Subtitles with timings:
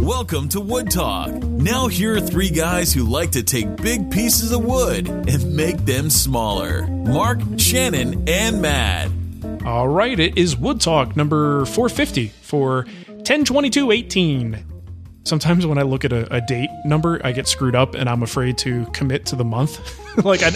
[0.00, 1.32] Welcome to Wood Talk.
[1.44, 5.76] Now, here are three guys who like to take big pieces of wood and make
[5.84, 9.12] them smaller Marc, Shannon, and Matt.
[9.64, 14.73] All right, it is Wood Talk number 450 for 102218.
[15.24, 18.22] Sometimes when I look at a, a date number, I get screwed up and I'm
[18.22, 19.80] afraid to commit to the month.
[20.24, 20.48] like, I,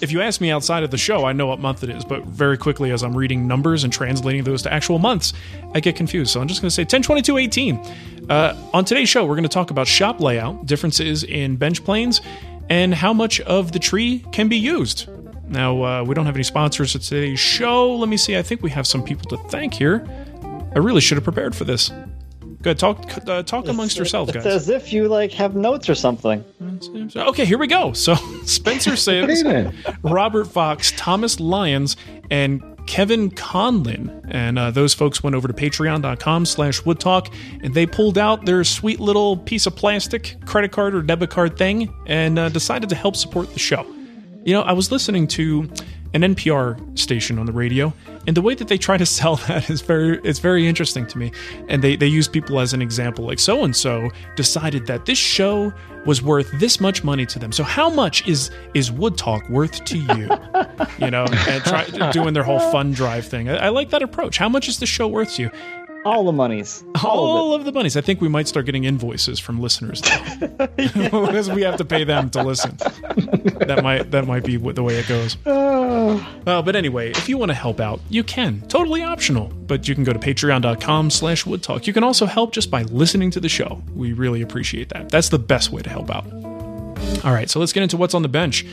[0.00, 2.24] if you ask me outside of the show, I know what month it is, but
[2.24, 5.34] very quickly as I'm reading numbers and translating those to actual months,
[5.74, 6.32] I get confused.
[6.32, 8.30] So I'm just going to say 102218.
[8.30, 12.22] Uh, on today's show, we're going to talk about shop layout, differences in bench planes,
[12.70, 15.06] and how much of the tree can be used.
[15.46, 17.94] Now, uh, we don't have any sponsors at today's show.
[17.96, 18.38] Let me see.
[18.38, 20.06] I think we have some people to thank here.
[20.74, 21.92] I really should have prepared for this.
[22.64, 22.78] Good.
[22.78, 24.54] Talk uh, talk amongst yourselves, It's guys.
[24.54, 26.42] as if you like have notes or something.
[27.14, 27.92] Okay, here we go.
[27.92, 28.14] So
[28.46, 29.44] Spencer Sims,
[30.02, 31.94] Robert Fox, Thomas Lyons,
[32.30, 34.26] and Kevin Conlin.
[34.30, 37.30] And uh, those folks went over to patreon.com slash woodtalk
[37.62, 41.58] and they pulled out their sweet little piece of plastic credit card or debit card
[41.58, 43.84] thing and uh, decided to help support the show.
[44.42, 45.68] You know, I was listening to
[46.14, 47.92] an NPR station on the radio,
[48.26, 51.18] and the way that they try to sell that is very it's very interesting to
[51.18, 51.32] me.
[51.68, 55.18] And they, they use people as an example, like so and so decided that this
[55.18, 55.72] show
[56.06, 57.50] was worth this much money to them.
[57.52, 60.28] So how much is is Wood Talk worth to you?
[61.04, 63.48] you know, and try doing their whole fund drive thing.
[63.48, 64.38] I, I like that approach.
[64.38, 65.50] How much is the show worth to you?
[66.04, 66.84] All the monies.
[67.02, 67.96] All, of, the monies.
[67.96, 70.66] I think we might start getting invoices from listeners now.
[70.76, 72.76] because we have to pay them to listen.
[72.76, 75.36] that might that might be the way it goes.
[76.46, 78.60] Uh, but anyway, if you want to help out, you can.
[78.68, 79.48] Totally optional.
[79.48, 81.86] But you can go to patreon.com slash woodtalk.
[81.86, 83.82] You can also help just by listening to the show.
[83.94, 85.08] We really appreciate that.
[85.08, 86.26] That's the best way to help out.
[87.24, 88.66] All right, so let's get into what's on the bench.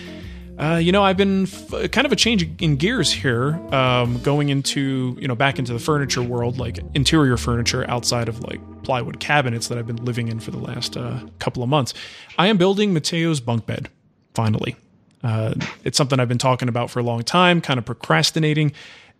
[0.61, 4.49] Uh, you know, I've been f- kind of a change in gears here, um, going
[4.49, 9.19] into you know back into the furniture world, like interior furniture outside of like plywood
[9.19, 11.95] cabinets that I've been living in for the last uh, couple of months.
[12.37, 13.89] I am building Mateo's bunk bed.
[14.35, 14.75] Finally,
[15.23, 18.71] uh, it's something I've been talking about for a long time, kind of procrastinating.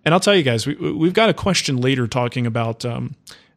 [0.06, 3.16] And I'll tell you guys, we, we've got a question later talking about um,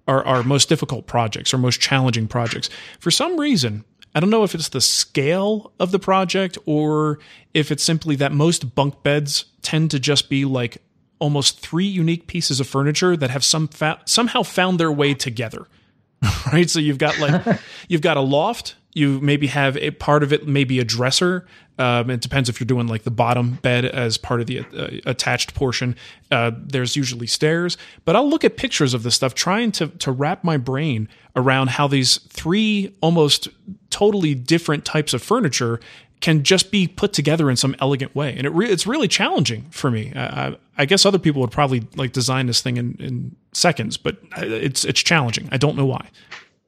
[0.08, 2.70] our, our most difficult projects, our most challenging projects.
[2.98, 3.84] For some reason,
[4.14, 7.18] I don't know if it's the scale of the project or
[7.52, 10.78] if it's simply that most bunk beds tend to just be like
[11.18, 15.66] almost three unique pieces of furniture that have some fa- somehow found their way together.
[16.52, 16.70] right?
[16.70, 18.76] So you've got like you've got a loft.
[18.94, 21.46] You maybe have a part of it, maybe a dresser.
[21.78, 25.00] Um, it depends if you're doing like the bottom bed as part of the uh,
[25.04, 25.96] attached portion.
[26.30, 30.12] Uh, there's usually stairs, but I'll look at pictures of this stuff, trying to to
[30.12, 33.48] wrap my brain around how these three almost
[33.90, 35.80] totally different types of furniture
[36.20, 39.66] can just be put together in some elegant way, and it re- it's really challenging
[39.70, 40.10] for me.
[40.16, 44.16] I, I, guess other people would probably like design this thing in, in seconds, but
[44.38, 45.50] uh, it's it's challenging.
[45.52, 46.08] I don't know why.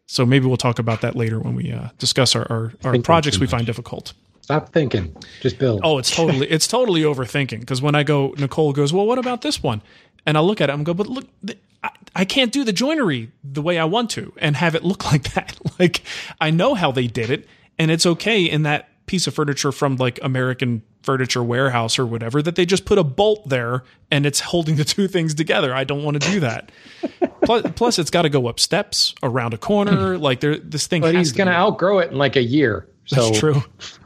[0.07, 3.39] So maybe we'll talk about that later when we uh, discuss our our, our projects
[3.39, 4.13] we find difficult.
[4.43, 5.15] Stop thinking.
[5.41, 5.81] Just build.
[5.83, 9.43] Oh, it's totally it's totally overthinking because when I go, Nicole goes, "Well, what about
[9.43, 9.83] this one?"
[10.25, 12.73] And I look at it, I'm go, "But look, th- I, I can't do the
[12.73, 15.59] joinery the way I want to and have it look like that.
[15.79, 16.03] like
[16.41, 17.49] I know how they did it,
[17.79, 22.43] and it's okay in that piece of furniture from like American Furniture Warehouse or whatever
[22.43, 25.73] that they just put a bolt there and it's holding the two things together.
[25.73, 26.73] I don't want to do that.
[27.47, 30.17] plus, plus, it's got to go up steps around a corner.
[30.17, 30.23] Hmm.
[30.23, 31.03] like there, this thing.
[31.03, 32.89] But he's going to outgrow it in like a year.
[33.07, 33.63] So That's true.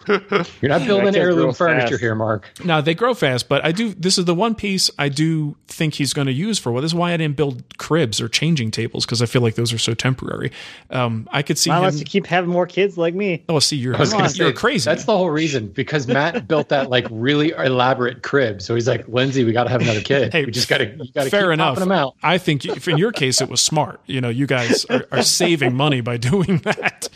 [0.61, 2.00] You're not building heirloom furniture fast.
[2.00, 2.50] here, Marc.
[2.64, 3.94] Now they grow fast, but I do.
[3.94, 6.81] This is the one piece I do think he's going to use for what.
[6.81, 9.73] This is why I didn't build cribs or changing tables because I feel like those
[9.73, 10.50] are so temporary.
[10.91, 11.85] Um, I could see Not him.
[11.85, 13.44] unless you keep having more kids like me.
[13.49, 14.85] oh, see, you're you're going to say crazy.
[14.91, 18.61] That's the whole reason because Matt built that like really elaborate crib.
[18.62, 20.32] So he's like, Lindsay, we got to have another kid.
[20.32, 21.76] Hey, we just got to, got to Fair keep enough.
[21.76, 22.17] popping them out.
[22.23, 24.00] I think if in your case it was smart.
[24.06, 27.08] You know, you guys are, are saving money by doing that.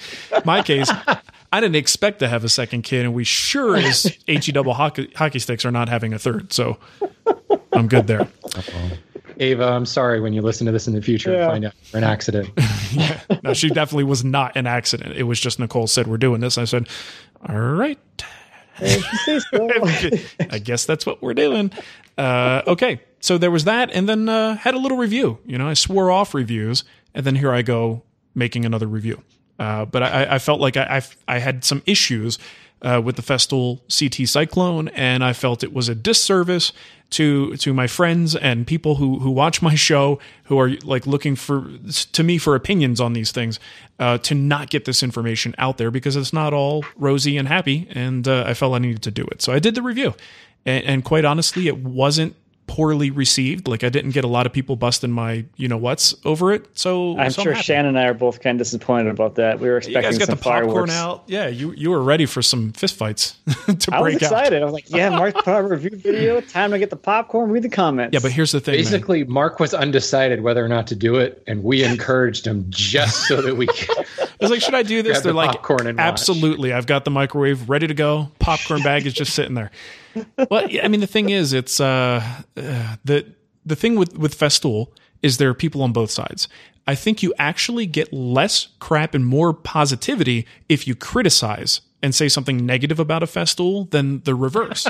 [0.45, 0.91] My case,
[1.55, 5.13] I didn't expect to have a second kid, and we sure as he double hockey,
[5.15, 6.53] hockey sticks are not having a third.
[6.53, 6.79] So
[7.73, 8.27] I'm good there.
[9.39, 11.43] Ava, I'm sorry when you listen to this in the future Yeah.
[11.43, 12.51] and find out you're an accident.
[13.45, 15.15] No, she definitely was not an accident.
[15.17, 16.59] It was just Nicole said we're doing this.
[16.59, 16.89] I said,
[17.49, 17.99] all right.
[18.81, 21.71] I guess that's what we're doing.
[22.19, 25.39] Uh, okay, so there was that, and then uh, had a little review.
[25.47, 26.83] You know, I swore off reviews,
[27.15, 28.03] and then here I go
[28.35, 29.23] making another review.
[29.59, 32.39] Uh, but I, I felt like I, I, I had some issues
[32.83, 36.73] uh, with the Festool CT Cyclone, and I felt it was a disservice
[37.11, 41.35] to to my friends and people who who watch my show, who are like looking
[41.35, 41.71] for
[42.13, 43.59] to me for opinions on these things,
[43.99, 47.87] uh, to not get this information out there because it's not all rosy and happy,
[47.91, 50.15] and uh, I felt I needed to do it, so I did the review,
[50.67, 53.69] and, and quite honestly, it wasn't poorly received.
[53.69, 56.67] Like I didn't get a lot of people busting my you know what's over it.
[56.79, 57.65] So I'm so sure happy.
[57.65, 59.61] Shannon and I are both kind of disappointed about that.
[59.61, 60.93] We were You expecting guys got some the popcorn fireworks.
[60.93, 61.25] out.
[61.27, 63.35] Yeah, you you were ready for some fistfights
[63.81, 64.33] to I was break out.
[64.33, 64.63] excited.
[64.63, 66.41] I was like, "Yeah, Marc put out a review video.
[66.55, 67.51] Time to get the popcorn.
[67.51, 68.75] Read the comments." Yeah, but here's the thing.
[68.77, 68.85] man.
[68.85, 73.27] Basically, Marc was undecided whether or not to do it, and we encouraged him just
[73.29, 74.07] so that we could.
[74.19, 75.21] I was like, should I do this?
[75.21, 76.05] They're the like, popcorn and watch.
[76.07, 76.73] absolutely.
[76.73, 78.31] I've got the microwave ready to go.
[78.41, 79.71] Popcorn bag is just sitting there.
[80.51, 82.23] Well, I mean, the thing is, it's uh,
[82.57, 83.27] uh, the
[83.67, 84.89] the thing with with Festool
[85.23, 86.49] is there are people on both sides.
[86.87, 92.29] I think you actually get less crap and more positivity if you criticize and say
[92.29, 94.87] something negative about a Festool than the reverse.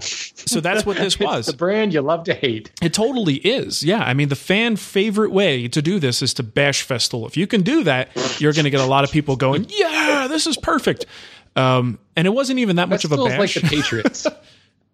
[0.00, 1.46] so that's what this was.
[1.46, 2.72] the brand you love to hate.
[2.82, 3.84] It totally is.
[3.84, 4.02] Yeah.
[4.02, 7.28] I mean, the fan favorite way to do this is to bash Festool.
[7.28, 8.08] If you can do that,
[8.40, 11.06] you're going to get a lot of people going, yeah, this is perfect.
[11.56, 14.26] Um, and it wasn't even that much of a still like the Patriots.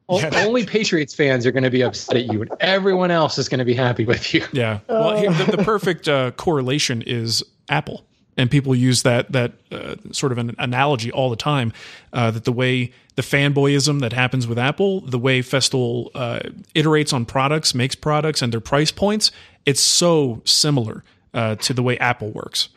[0.08, 3.49] O- Only Patriots fans are going to be upset at you, and everyone else is
[3.49, 4.44] going to be happy with you.
[4.53, 4.79] yeah.
[4.88, 8.05] Well, here, the, the perfect uh, correlation is Apple.
[8.38, 11.73] And people use that that uh, sort of an analogy all the time.
[12.12, 16.41] Uh, that the way the fanboyism that happens with Apple, the way Festool uh,
[16.75, 19.32] iterates on products, makes products, and their price points,
[19.64, 22.69] it's so similar uh, to the way Apple works.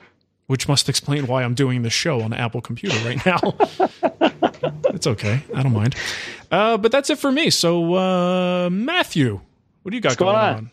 [0.49, 3.39] Which must explain why I'm doing this show on Apple computer right now.
[4.95, 5.93] it's okay, I don't mind.
[6.49, 7.51] Uh, but that's it for me.
[7.51, 9.41] So, uh, Matthew,
[9.83, 10.55] what do you got going going on?
[10.55, 10.71] on?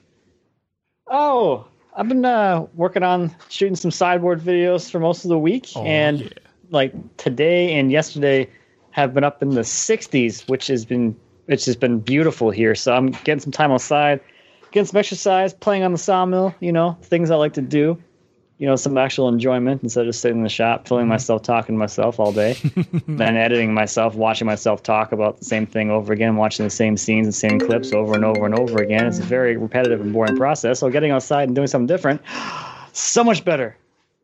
[1.11, 5.69] Oh, I've been uh, working on shooting some sideboard videos for most of the week,
[5.77, 6.29] Oh, and yeah.
[6.71, 8.49] like today and yesterday
[8.93, 11.15] have been up in the 60s, which has been
[11.45, 12.75] which has been beautiful here.
[12.75, 14.21] So I'm getting some time outside,
[14.73, 16.55] getting some exercise, playing on the sawmill.
[16.61, 18.03] You know, things I like to do.
[18.59, 20.89] You know, some actual enjoyment instead of just sitting in the shop, Mm-hmm.
[20.89, 22.55] filling myself talking to myself all day,
[23.07, 26.97] then editing myself, watching myself talk about the same thing over again, watching the same
[26.97, 29.07] scenes and same clips over and over and over again.
[29.07, 30.79] It's a very repetitive and boring process.
[30.79, 32.23] So getting outside and doing something different,
[32.93, 33.77] so much better.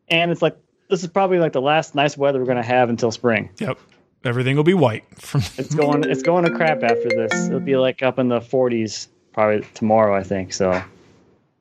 [0.09, 0.57] And it's like
[0.89, 3.49] this is probably like the last nice weather we're gonna have until spring.
[3.59, 3.77] Yep.
[4.25, 7.47] Everything will be white from It's going it's going to crap after this.
[7.47, 10.53] It'll be like up in the 40s probably tomorrow, I think.
[10.53, 10.81] So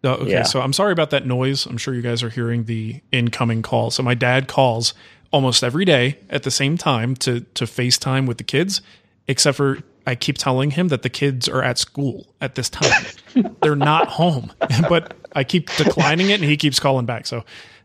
[0.05, 0.43] Oh, okay, Yeah.
[0.43, 1.65] so I'm sorry about that noise.
[1.67, 3.91] I'm sure you guys are hearing the incoming call.
[3.91, 4.95] So my dad calls
[5.31, 8.83] almost every day at the same time to to FaceTime with the kids,
[9.29, 13.05] except for I keep telling him that the kids are at school at this time.
[13.63, 14.53] They're not home,
[14.89, 17.25] but I keep declining it, and he keeps calling back.
[17.29, 17.45] So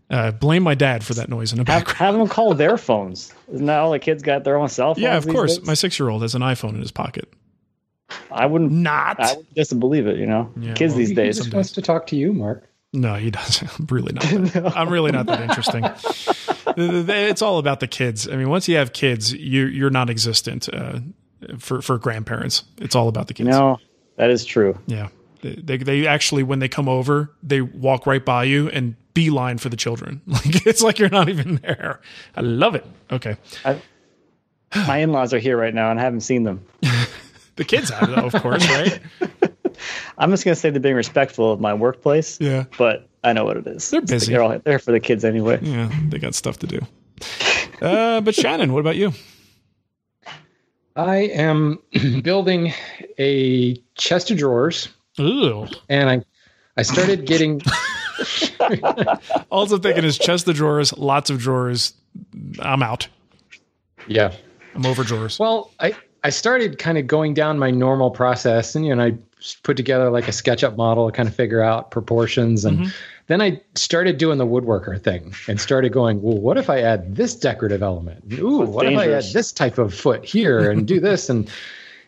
[0.09, 1.97] uh, blame my dad for that noise in the have, background.
[1.97, 3.31] have them call their phones.
[3.53, 5.03] Isn't that all the kids got their own cell phones?
[5.03, 5.57] Yeah, of course.
[5.59, 5.67] days?
[5.67, 7.31] My six year old has an iPhone in his pocket.
[8.31, 9.19] I wouldn't Not.
[9.19, 10.51] I wouldn't disbelieve it, you know.
[10.59, 11.37] Yeah, kids well, these days.
[11.37, 12.67] just wants to talk to you, Marc.
[12.93, 13.69] No, he doesn't.
[13.79, 14.23] I'm really not.
[14.53, 15.83] That, I'm really not that interesting.
[16.77, 18.27] it's all about the kids.
[18.27, 20.99] I mean, once you have kids, you you're non-existent uh,
[21.57, 22.63] for for grandparents.
[22.77, 23.49] It's all about the kids.
[23.49, 23.79] No,
[24.15, 24.77] that is true.
[24.87, 25.09] Yeah,
[25.41, 29.57] they, they they actually when they come over, they walk right by you and beeline
[29.57, 30.21] for the children.
[30.27, 31.99] Like it's like you're not even there.
[32.35, 32.85] I love it.
[33.11, 33.37] Okay,
[34.75, 36.65] My in-laws are here right now, and I haven't seen them.
[37.57, 38.99] The kids have it, though, of course, right?
[40.17, 42.39] I'm just gonna say they're being respectful of my workplace.
[42.39, 42.65] Yeah.
[42.77, 43.89] but I know what it is.
[43.91, 44.31] They're It's like busy.
[44.33, 45.59] They're all there for the kids anyway.
[45.61, 46.79] Yeah, they got stuff to do.
[47.81, 49.11] Uh, but Shannon, what about you?
[50.95, 51.79] I am
[52.23, 52.73] building
[53.19, 54.89] a chest of drawers.
[55.19, 55.67] Ooh.
[55.89, 56.21] And I
[56.77, 57.61] I started getting
[59.51, 61.93] also thinking is chest of drawers, lots of drawers.
[62.59, 63.07] I'm out.
[64.07, 64.33] Yeah.
[64.75, 65.39] I'm over drawers.
[65.39, 65.95] Well, I
[66.27, 69.17] I started kind of going down my normal process and you know I
[69.63, 72.89] put together like a SketchUp model to kind of figure out proportions and mm-hmm.
[73.27, 77.15] then I started doing the woodworker thing and started going, well, what if I add
[77.15, 78.25] this decorative element?
[78.33, 79.05] Ooh, That's what dangerous.
[79.05, 81.49] if I add this type of foot here and do this and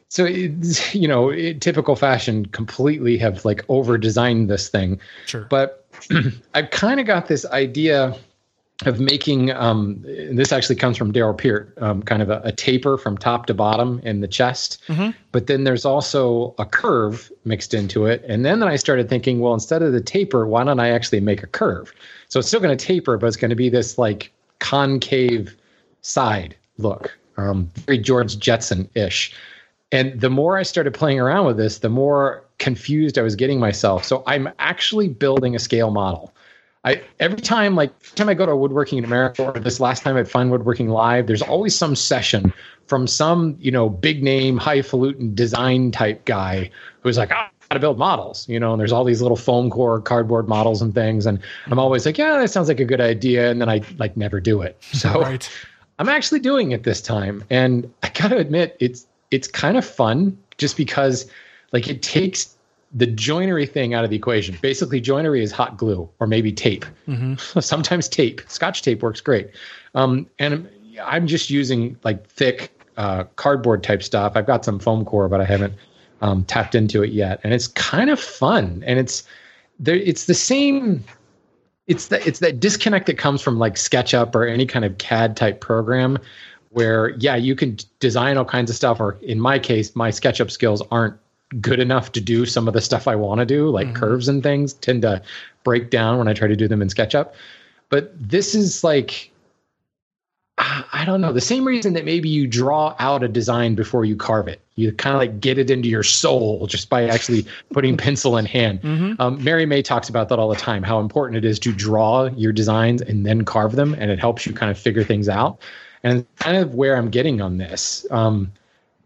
[0.09, 4.99] so it, you know, in typical fashion, completely have like over designed this thing.
[5.27, 5.47] Sure.
[5.49, 5.85] But
[6.53, 8.17] I've kind of got this idea
[8.85, 12.97] of making um, this actually comes from Darrell Peart, um, kind of a, a, taper
[12.97, 14.81] from top to bottom in the chest.
[14.87, 15.09] Mm-hmm.
[15.33, 18.23] But then there's also a curve mixed into it.
[18.25, 21.19] And then, then I started thinking, well, instead of the taper, why don't I actually
[21.19, 21.93] make a curve?
[22.29, 25.57] So it's still going to taper, but it's going to be this like concave
[26.01, 29.35] side look, um, very George Jetson ish.
[29.91, 33.59] And the more I started playing around with this, the more confused I was getting
[33.59, 34.05] myself.
[34.05, 36.33] So I'm actually building a scale model.
[36.85, 40.03] I every time like every time I go to woodworking in America or this last
[40.03, 42.53] time at Fine Woodworking Live, there's always some session
[42.87, 46.71] from some, you know, big name, highfalutin design type guy
[47.01, 49.69] who's like, ah, how to build models, you know, and there's all these little foam
[49.69, 51.25] core cardboard models and things.
[51.25, 53.51] And I'm always like, yeah, that sounds like a good idea.
[53.51, 54.77] And then I like never do it.
[54.93, 55.49] So right.
[55.99, 57.43] I'm actually doing it this time.
[57.49, 61.29] And I gotta admit, it's it's kind of fun just because
[61.71, 62.55] like it takes
[62.93, 64.57] the joinery thing out of the equation.
[64.61, 66.85] Basically, joinery is hot glue or maybe tape.
[67.07, 67.59] Mm-hmm.
[67.59, 68.41] Sometimes tape.
[68.47, 69.51] Scotch tape works great.
[69.95, 70.67] Um, and
[71.03, 74.33] I'm just using like thick uh, cardboard type stuff.
[74.35, 75.73] I've got some foam core, but I haven't
[76.21, 77.39] um, tapped into it yet.
[77.43, 78.83] And it's kind of fun.
[78.85, 79.23] And it's
[79.79, 79.95] there.
[79.95, 81.03] It's the same.
[81.87, 85.37] It's that it's that disconnect that comes from like SketchUp or any kind of CAD
[85.37, 86.19] type program,
[86.69, 88.99] where yeah, you can design all kinds of stuff.
[88.99, 91.15] Or in my case, my SketchUp skills aren't
[91.61, 93.95] good enough to do some of the stuff I want to do, like mm-hmm.
[93.95, 95.21] curves and things tend to
[95.63, 97.33] break down when I try to do them in SketchUp.
[97.89, 99.31] But this is like,
[100.57, 104.15] I don't know, the same reason that maybe you draw out a design before you
[104.15, 104.61] carve it.
[104.75, 108.45] You kind of like get it into your soul just by actually putting pencil in
[108.45, 108.81] hand.
[108.81, 109.21] Mm-hmm.
[109.21, 112.25] Um, Mary May talks about that all the time, how important it is to draw
[112.35, 115.59] your designs and then carve them, and it helps you kind of figure things out.
[116.03, 118.05] And kind of where I'm getting on this.
[118.11, 118.51] Um,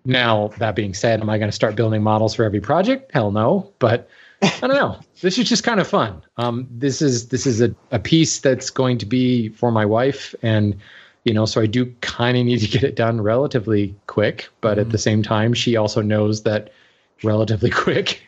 [0.05, 3.11] now, that being said, am I going to start building models for every project?
[3.13, 3.71] Hell no.
[3.79, 4.09] But
[4.41, 4.99] I don't know.
[5.21, 6.21] This is just kind of fun.
[6.35, 10.35] Um, this is this is a, a piece that's going to be for my wife,
[10.43, 10.75] and
[11.23, 14.49] you know, so I do kind of need to get it done relatively quick.
[14.59, 14.81] But mm-hmm.
[14.81, 16.73] at the same time, she also knows that
[17.23, 18.21] relatively quick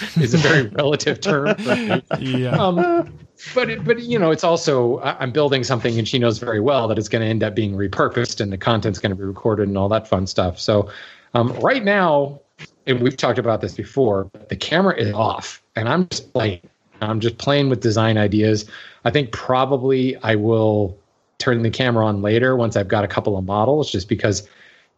[0.16, 1.54] is a very relative term.
[1.64, 2.04] Right?
[2.18, 2.56] Yeah.
[2.56, 3.18] Um,
[3.54, 6.88] but it, but you know, it's also I'm building something, and she knows very well
[6.88, 9.68] that it's going to end up being repurposed, and the content's going to be recorded,
[9.68, 10.58] and all that fun stuff.
[10.58, 10.88] So,
[11.34, 12.40] um, right now,
[12.86, 16.60] and we've talked about this before, the camera is off, and I'm just playing.
[17.00, 18.64] I'm just playing with design ideas.
[19.04, 20.96] I think probably I will
[21.38, 24.48] turn the camera on later once I've got a couple of models, just because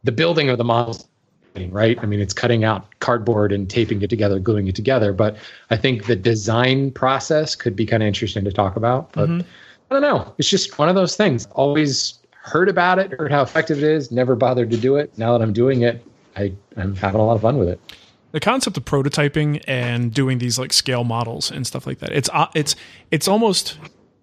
[0.04, 1.08] the building of the models
[1.70, 1.98] right?
[2.02, 5.12] I mean, it's cutting out cardboard and taping it together, gluing it together.
[5.12, 5.36] But
[5.70, 9.12] I think the design process could be kind of interesting to talk about.
[9.12, 9.48] But mm-hmm.
[9.90, 10.34] I don't know.
[10.38, 11.46] It's just one of those things.
[11.52, 15.16] Always heard about it, heard how effective it is, never bothered to do it.
[15.18, 16.04] Now that I'm doing it,
[16.36, 17.80] I, I'm having a lot of fun with it.
[18.32, 22.12] The concept of prototyping and doing these like scale models and stuff like that.
[22.12, 22.76] It's uh, it's
[23.10, 23.78] it's almost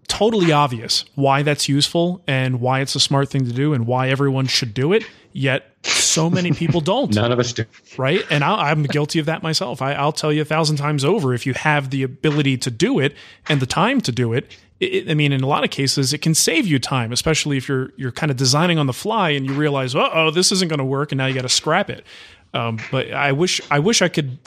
[0.07, 4.09] totally obvious why that's useful and why it's a smart thing to do and why
[4.09, 5.03] everyone should do it.
[5.31, 7.13] Yet so many people don't.
[7.13, 7.65] None of us do.
[7.97, 8.23] Right.
[8.29, 9.81] And i am guilty of that myself.
[9.81, 12.99] I, will tell you a thousand times over if you have the ability to do
[12.99, 13.15] it
[13.49, 16.19] and the time to do it, it, I mean, in a lot of cases, it
[16.19, 19.45] can save you time, especially if you're you're kind of designing on the fly and
[19.45, 22.05] you realize, oh, this isn't going to work, and now you got to scrap it.
[22.53, 24.37] Um, but I wish I wish I could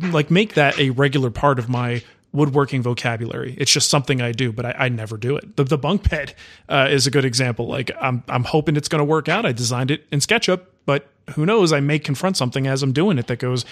[0.00, 2.02] like make that a regular part of my
[2.34, 3.54] woodworking vocabulary.
[3.56, 5.56] It's just something I do, but I, I never do it.
[5.56, 6.34] The, the bunk bed
[6.68, 7.68] uh, is a good example.
[7.68, 9.46] Like I'm, I'm hoping it's going to work out.
[9.46, 11.72] I designed it in SketchUp, but who knows?
[11.72, 13.64] I may confront something as I'm doing it that goes,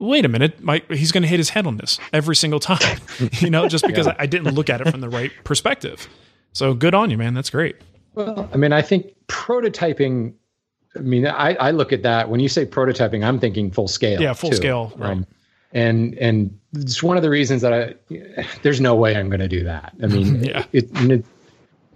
[0.00, 2.98] wait a minute, my, he's going to hit his head on this every single time,
[3.32, 4.16] you know, just because yeah.
[4.18, 6.08] I, I didn't look at it from the right perspective.
[6.52, 7.32] So good on you, man.
[7.32, 7.76] That's great.
[8.14, 10.34] Well, I mean, I think prototyping.
[10.96, 14.20] I mean, I, I look at that when you say prototyping, I'm thinking full scale.
[14.20, 14.56] Yeah, full too.
[14.56, 14.92] scale.
[14.96, 15.12] Right.
[15.12, 15.26] Um,
[15.72, 17.94] and and it's one of the reasons that I
[18.62, 19.92] there's no way I'm going to do that.
[20.02, 20.64] I mean, yeah.
[20.72, 21.24] it, it,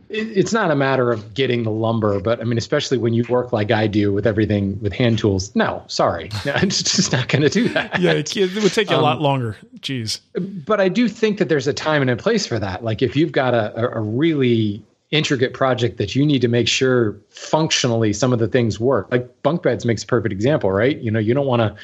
[0.08, 3.52] it's not a matter of getting the lumber, but I mean, especially when you work
[3.52, 5.54] like I do with everything with hand tools.
[5.56, 7.98] No, sorry, I'm just not going to do that.
[8.00, 9.56] Yeah, it, it would take you um, a lot longer.
[9.78, 10.20] Jeez.
[10.64, 12.84] But I do think that there's a time and a place for that.
[12.84, 17.16] Like if you've got a, a really intricate project that you need to make sure
[17.30, 19.06] functionally some of the things work.
[19.12, 20.98] Like bunk beds makes a perfect example, right?
[20.98, 21.76] You know, you don't want to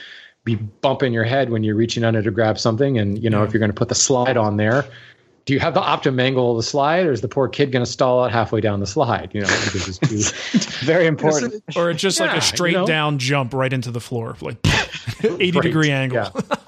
[0.45, 2.99] be bumping your head when you're reaching under to grab something.
[2.99, 4.85] And, you know, if you're going to put the slide on there,
[5.45, 7.85] do you have the optimum angle of the slide or is the poor kid going
[7.85, 9.31] to stall out halfway down the slide?
[9.33, 9.99] You know, because it's
[10.79, 10.87] too.
[10.87, 11.63] Very important.
[11.77, 12.87] Or just like a straight you know?
[12.87, 14.59] down jump right into the floor, like
[15.23, 16.31] 80 Right, degree angle.
[16.35, 16.57] yeah.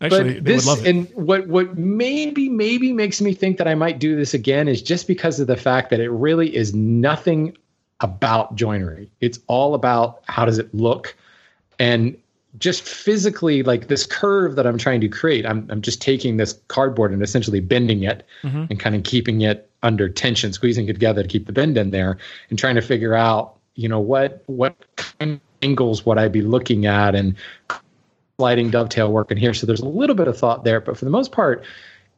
[0.00, 0.90] Actually, but this would love it.
[0.90, 4.80] and what what maybe maybe makes me think that I might do this again is
[4.80, 7.56] just because of the fact that it really is nothing
[8.00, 9.10] about joinery.
[9.20, 11.16] It's all about how does it look
[11.78, 12.16] and
[12.58, 15.46] just physically like this curve that I'm trying to create.
[15.46, 18.64] I'm I'm just taking this cardboard and essentially bending it Mm-hmm.
[18.70, 21.90] and kind of keeping it under tension, squeezing it together to keep the bend in
[21.90, 22.18] there
[22.50, 26.42] and trying to figure out, you know, what what kind of angles would I be
[26.42, 27.34] looking at and
[28.38, 29.52] sliding dovetail work in here.
[29.52, 31.64] So there's a little bit of thought there, but for the most part,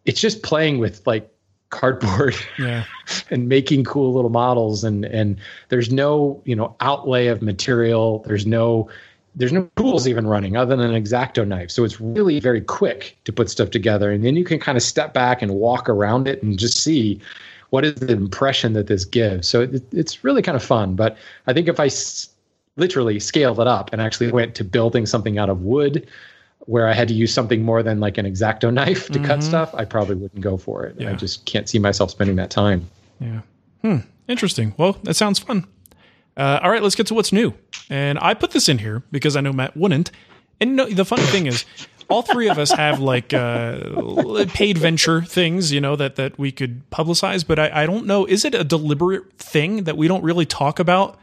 [0.04, 1.30] it's just playing with like
[1.70, 2.84] cardboard yeah.
[3.30, 5.38] and making cool little models and and
[5.68, 8.22] there's no, you know, outlay of material.
[8.26, 8.88] There's no
[9.34, 11.70] there's no tools even running other than an exacto knife.
[11.70, 14.10] So it's really very quick to put stuff together.
[14.10, 17.20] And then you can kind of step back and walk around it and just see
[17.70, 19.46] what is the impression that this gives.
[19.48, 20.96] So it, it's really kind of fun.
[20.96, 22.28] But I think if I s-
[22.76, 26.08] literally scaled it up and actually went to building something out of wood
[26.66, 29.72] where I had to use something more than like an exacto knife to cut stuff,
[29.74, 30.96] I probably wouldn't go for it.
[30.98, 31.10] Yeah.
[31.10, 32.88] I just can't see myself spending that time.
[33.20, 33.40] Yeah.
[33.82, 33.98] Hmm.
[34.28, 34.74] Interesting.
[34.76, 35.66] Well, that sounds fun.
[36.36, 37.54] Uh, all right, let's get to what's new.
[37.90, 40.10] And I put this in here because I know Matt wouldn't.
[40.60, 41.64] And no, the funny thing is,
[42.08, 46.52] all three of us have like uh, paid venture things, you know, that that we
[46.52, 47.46] could publicize.
[47.46, 48.26] But I, I don't know.
[48.26, 51.18] Is it a deliberate thing that we don't really talk about,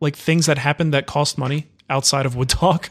[0.00, 2.90] like things that happen that cost money outside of Wood Talk?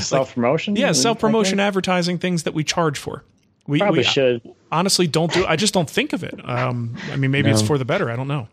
[0.00, 0.76] self promotion.
[0.76, 3.24] Yeah, self promotion, advertising, things that we charge for.
[3.66, 4.42] We Probably we should.
[4.70, 5.46] honestly don't do.
[5.46, 6.38] I just don't think of it.
[6.48, 8.10] Um, I mean, maybe it's for the better.
[8.10, 8.48] I don't know.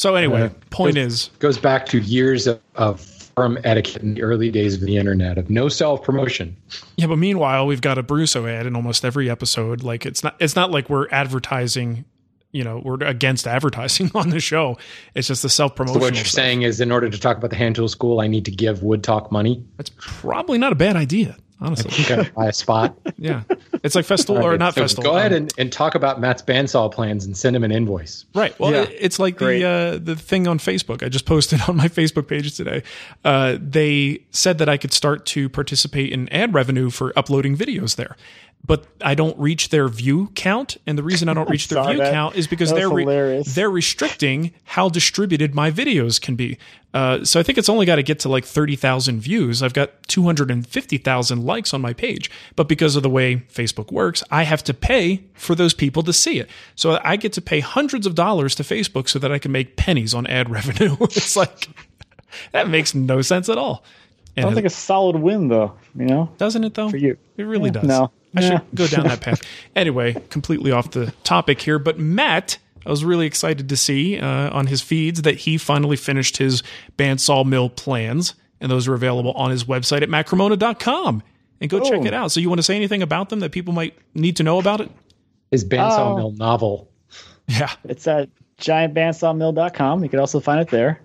[0.00, 4.22] So anyway, Uh, point is, goes back to years of, of forum etiquette in the
[4.22, 6.56] early days of the internet of no self promotion.
[6.96, 7.06] yeah.
[7.06, 9.82] But meanwhile, we've got a Brusso ad in almost every episode.
[9.82, 10.36] Like it's not.
[10.40, 12.06] It's not like we're advertising.
[12.52, 14.78] You know, we're against advertising on the show.
[15.14, 16.00] It's just the self So promotion.
[16.00, 18.46] what you're saying is, in order to talk about the hand tool school, I need
[18.46, 19.62] to give Wood Talk money.
[19.76, 21.92] That's probably not a bad idea, honestly.
[22.16, 22.96] Okay, buy a spot.
[23.18, 23.42] yeah,
[23.82, 25.04] it's like festival or not So festival.
[25.12, 28.26] Go ahead um, and, and talk about Matt's bandsaw plans and send him an invoice.
[28.34, 28.58] Right.
[28.60, 28.82] Well, Yeah.
[28.82, 29.60] it- it's like Great.
[29.60, 31.02] the uh, the thing on Facebook.
[31.02, 32.82] I just posted on my Facebook page today.
[33.24, 37.96] Uh, they said that I could start to participate in ad revenue for uploading videos
[37.96, 38.16] there,
[38.64, 40.76] but I don't reach their view count.
[40.86, 42.12] And the reason I don't reach their view that.
[42.12, 46.58] count is because they're re- they're restricting how distributed my videos can be.
[46.92, 49.62] Uh, so I think it's only got to get to like thirty thousand views.
[49.62, 53.10] I've got two hundred and fifty thousand likes on my page, but because of the
[53.10, 56.50] way Facebook works, I have to pay for those people to see it.
[56.74, 59.76] So I get to pay hundreds of dollars to Facebook so that I can make
[59.76, 60.96] pennies on ad revenue.
[61.00, 61.68] it's like
[62.52, 63.84] that makes no sense at all.
[64.36, 65.74] And Sounds it- like a solid win, though.
[65.94, 66.88] You know, doesn't it though?
[66.88, 67.16] for you.
[67.36, 67.84] It really does.
[67.84, 68.10] no.
[68.36, 69.42] I should go down that path.
[69.74, 74.50] Anyway, completely off the topic here, but Matt, I was really excited to see uh,
[74.56, 76.62] on his feeds that he finally finished his
[76.96, 81.22] bandsaw mill plans, and those are available on his website at mattcremona.com.
[81.60, 82.06] And go check Oh.
[82.06, 82.30] it out.
[82.32, 84.80] So, you want to say anything about them that people might need to know about
[84.80, 84.90] it?
[85.50, 86.16] His bandsaw Oh.
[86.16, 86.88] mill novel.
[87.48, 87.70] Yeah.
[87.84, 88.28] It's at
[88.60, 90.02] giantbandsawmill.com.
[90.02, 91.00] You can also find it there.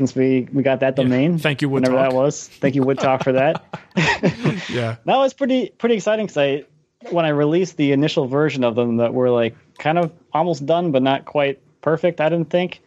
[0.00, 1.36] Since we, we got that domain.
[1.36, 2.12] Thank you, Wood Whenever Talk.
[2.12, 2.48] that was.
[2.48, 3.62] Thank you, Wood Talk, for that.
[4.70, 4.96] Yeah.
[5.04, 6.64] that was pretty pretty exciting because I
[7.10, 10.90] when I released the initial version of them that were like kind of almost done
[10.90, 12.22] but not quite perfect.
[12.22, 12.80] I didn't think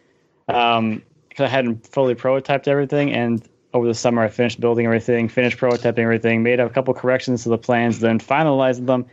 [0.48, 5.28] um, because I hadn't fully prototyped everything, and over the summer I finished building everything,
[5.28, 9.06] finished prototyping everything, made a couple corrections to the plans, then finalized them.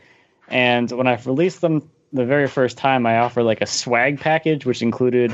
[0.48, 4.66] And when I released them the very first time, I offered like a swag package,
[4.66, 5.32] which included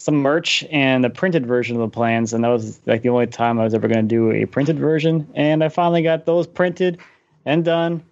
[0.00, 2.32] some merch and a printed version of the plans.
[2.32, 4.78] And that was like the only time I was ever going to do a printed
[4.78, 5.28] version.
[5.34, 6.98] And I finally got those printed
[7.44, 8.02] and done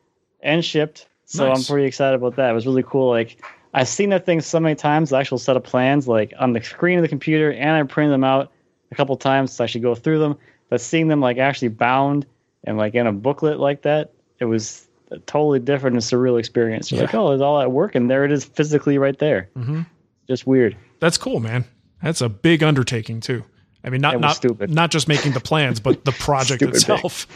[0.43, 1.07] and shipped.
[1.25, 1.59] So Nice.
[1.59, 2.51] I'm pretty excited about that.
[2.51, 3.09] It was really cool.
[3.09, 6.53] Like I've seen that thing so many times, the actual set of plans, like on
[6.53, 8.53] the screen of the computer, and I printed them out
[8.93, 10.37] a couple times so I should go through them.
[10.69, 12.27] But seeing them like actually bound
[12.65, 16.93] and like in a booklet like that, it was a totally different and surreal experience.
[16.93, 19.49] You're like, oh, there's all that work, and there it is physically right there.
[19.57, 19.83] Mm-hmm.
[20.27, 20.77] Just weird.
[21.01, 21.65] That's cool, man.
[22.03, 23.45] That's a big undertaking, too.
[23.85, 24.71] I mean, not not stupid.
[24.71, 27.27] not just making the plans, but the project itself.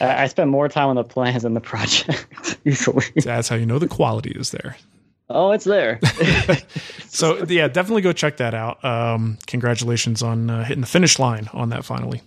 [0.00, 3.04] I, I spent more time on the plans than the project easily.
[3.16, 4.76] That's how you know the quality is there.
[5.30, 6.00] oh, it's there.
[7.08, 8.84] So yeah, definitely go check that out.
[8.84, 11.84] Um, congratulations on uh, hitting the finish line on that.
[11.84, 12.22] Finally,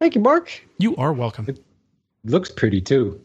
[0.00, 0.62] Thank you, Marc.
[0.78, 1.44] you are welcome.
[1.48, 1.62] It
[2.24, 3.20] Looks pretty too.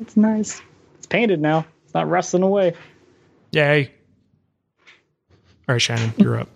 [0.00, 0.60] It's nice.
[0.96, 1.66] It's painted now.
[1.84, 2.74] It's not rusting away.
[3.52, 3.92] Yay!
[5.68, 6.48] All right, Shannon, you're up.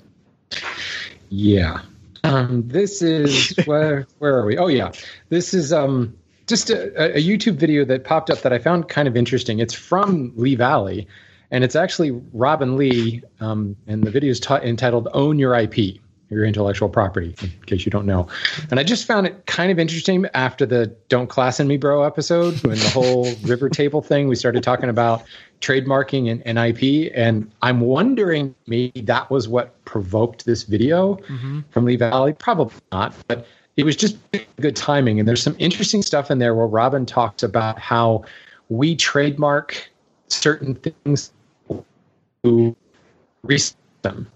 [1.32, 1.80] Yeah.
[2.24, 4.58] Um, this is where where are we?
[4.58, 4.92] Oh yeah,
[5.30, 6.14] this is um
[6.46, 9.58] just a, a YouTube video that popped up that I found kind of interesting.
[9.58, 11.08] It's from Lee Valley,
[11.50, 16.00] and it's actually Robin Lee, um, and the video is t- entitled "Own Your IP."
[16.32, 18.26] Your intellectual property, in case you don't know.
[18.70, 22.58] And I just found it kind of interesting after the Don't Klassen Me Bro episode,
[22.64, 25.22] when the whole river table thing, we started talking about
[25.60, 27.12] trademarking and, and IP.
[27.14, 31.60] And I'm wondering maybe that was what provoked this video mm-hmm.
[31.70, 32.32] from Lee Valley.
[32.32, 34.16] Probably not, but it was just
[34.58, 35.18] good timing.
[35.18, 38.24] And there's some interesting stuff in there where Robin talks about how
[38.70, 39.90] we trademark
[40.28, 41.30] certain things
[42.42, 42.74] to
[43.42, 44.31] resell them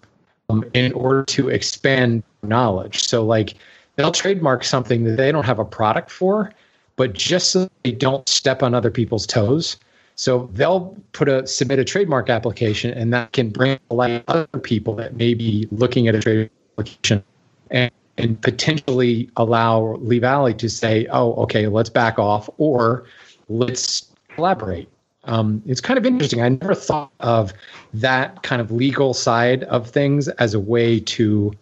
[0.49, 3.03] um, in order to expand knowledge.
[3.03, 3.55] So, like,
[3.97, 6.53] they'll trademark something that they don't have a product for,
[6.97, 9.77] but just so they don't step on other people's toes.
[10.15, 14.47] So they'll put a submit a trademark application, and that can bring to light other
[14.63, 17.23] people that may be looking at a trade application,
[17.71, 23.05] and, and potentially allow Lee Valley to say, "Oh, okay, let's back off," or
[23.51, 24.89] let's collaborate.
[25.27, 26.41] Um, it's kind of interesting.
[26.41, 27.53] I never thought of
[27.95, 31.53] that kind of legal side of things as a way to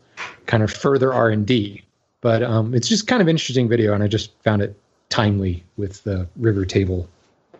[0.46, 1.82] kind of further R and D.
[2.20, 4.78] But um, it's just kind of interesting video, and I just found it
[5.10, 7.08] timely with the river table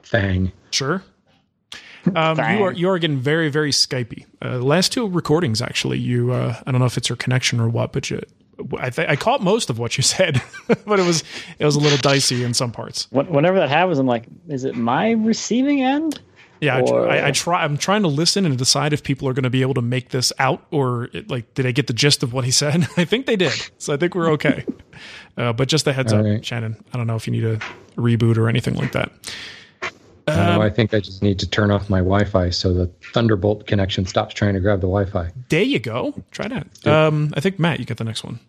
[0.02, 0.52] thing.
[0.70, 1.02] Sure.
[2.14, 4.26] Um, you are you are getting very very Skypey.
[4.44, 7.68] Uh, last two recordings actually, you uh, I don't know if it's your connection or
[7.68, 8.20] what, but you,
[8.78, 10.42] I th- I caught most of what you said,
[10.86, 11.22] but it was
[11.58, 13.08] it was a little dicey in some parts.
[13.10, 16.20] Whenever that happens, I'm like, is it my receiving end?
[16.60, 17.62] Yeah, I, Or- I, I try.
[17.64, 20.10] I'm trying to listen and decide if people are going to be able to make
[20.10, 22.86] this out, or it, like, did I get the gist of what he said?
[22.96, 24.64] I think they did, so I think we're okay.
[25.36, 26.44] uh, but just a heads All up, right.
[26.44, 26.76] Shannon.
[26.92, 27.58] I don't know if you need a
[27.96, 29.12] reboot or anything like that.
[30.26, 34.06] Oh, I think I just need to turn off my Wi-Fi so the Thunderbolt connection
[34.06, 35.30] stops trying to grab the Wi-Fi.
[35.50, 36.14] There you go.
[36.30, 36.86] Try that.
[36.86, 38.40] Um, I think Matt, you get the next one.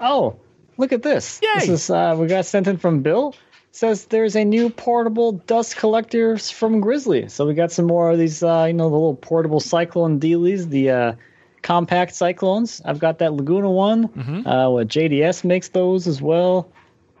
[0.00, 0.36] Oh,
[0.76, 1.40] look at this.
[1.60, 3.34] This is uh, we got sent in from Bill.
[3.72, 7.28] Says there's a new portable dust collector from Grizzly.
[7.28, 10.68] So we got some more of these, uh, you know, the little portable cyclone dealies,
[10.68, 11.12] the uh,
[11.62, 12.82] compact cyclones.
[12.84, 14.08] I've got that Laguna one.
[14.44, 16.72] Uh, what JDS makes those as well.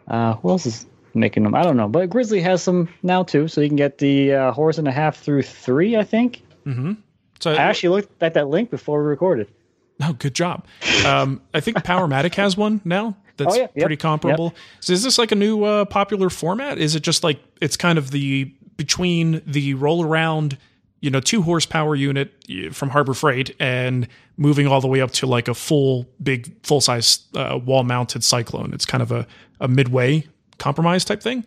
[0.08, 1.54] Uh, who else is making them?
[1.54, 3.48] I don't know, but Grizzly has some now too.
[3.48, 6.42] So you can get the uh, horse and a half through three, I think.
[6.66, 6.92] Mm-hmm.
[7.40, 9.48] So I actually looked at that link before we recorded.
[10.02, 10.64] Oh, good job.
[11.04, 13.66] Um, I think Powermatic has one now that's Oh, yeah.
[13.74, 13.76] Yep.
[13.76, 14.54] pretty comparable.
[14.80, 16.78] So is this like a new uh, popular format?
[16.78, 18.44] Is it just like it's kind of the
[18.78, 20.56] between the roll around,
[21.00, 22.32] you know, two horsepower unit
[22.72, 26.80] from Harbor Freight and moving all the way up to like a full big full
[26.80, 28.72] size uh, wall mounted Cyclone?
[28.72, 29.26] It's kind of a,
[29.60, 30.24] a midway
[30.60, 31.44] compromise type thing.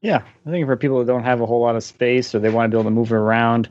[0.00, 2.50] Yeah, I think for people that don't have a whole lot of space or they
[2.50, 3.68] want to be able to move it around,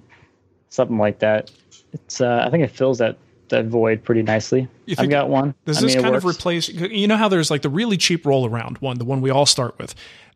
[0.69, 1.52] something like that.
[1.93, 3.17] It's uh, I think it fills that
[3.50, 4.67] that void pretty nicely.
[4.86, 5.54] You I've got one.
[5.65, 6.69] Does I this mean, kind of replace?
[6.69, 9.46] You know how there's like the really cheap roll around one, the one we all
[9.46, 9.93] start with,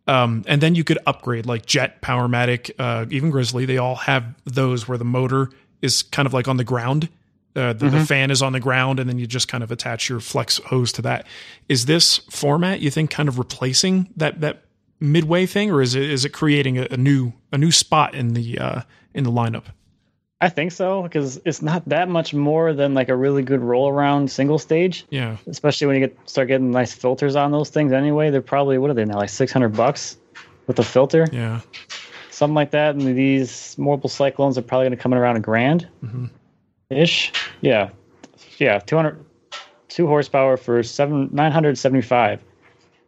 [0.08, 3.66] um, and then you could upgrade like Jet, Powermatic, uh, even Grizzly.
[3.66, 5.50] They all have those where the motor
[5.82, 7.10] is kind of like on the ground.
[7.58, 7.98] Uh, the, Mm-hmm.
[7.98, 10.58] the fan is on the ground, and then you just kind of attach your flex
[10.68, 11.26] hose to that.
[11.68, 14.64] Is this format you think kind of replacing that that
[15.00, 18.34] midway thing, or is it is it creating a, a new a new spot in
[18.34, 18.82] the uh,
[19.14, 19.64] in the lineup?
[20.40, 23.90] I think so because it's not that much more than like a really good roll
[23.90, 25.04] around single stage.
[25.10, 27.92] Yeah, Especially when you get start getting nice filters on those things.
[27.92, 30.16] Anyway, they're probably what are they now like six hundred bucks
[30.68, 31.62] with a filter, yeah.
[32.30, 32.94] something like that.
[32.94, 35.88] And these mobile cyclones are probably going to come in around a grand
[36.90, 37.32] ish.
[37.62, 37.90] Yeah,
[38.58, 39.24] yeah, 200,
[39.90, 42.40] two horsepower for seven nine hundred seventy five.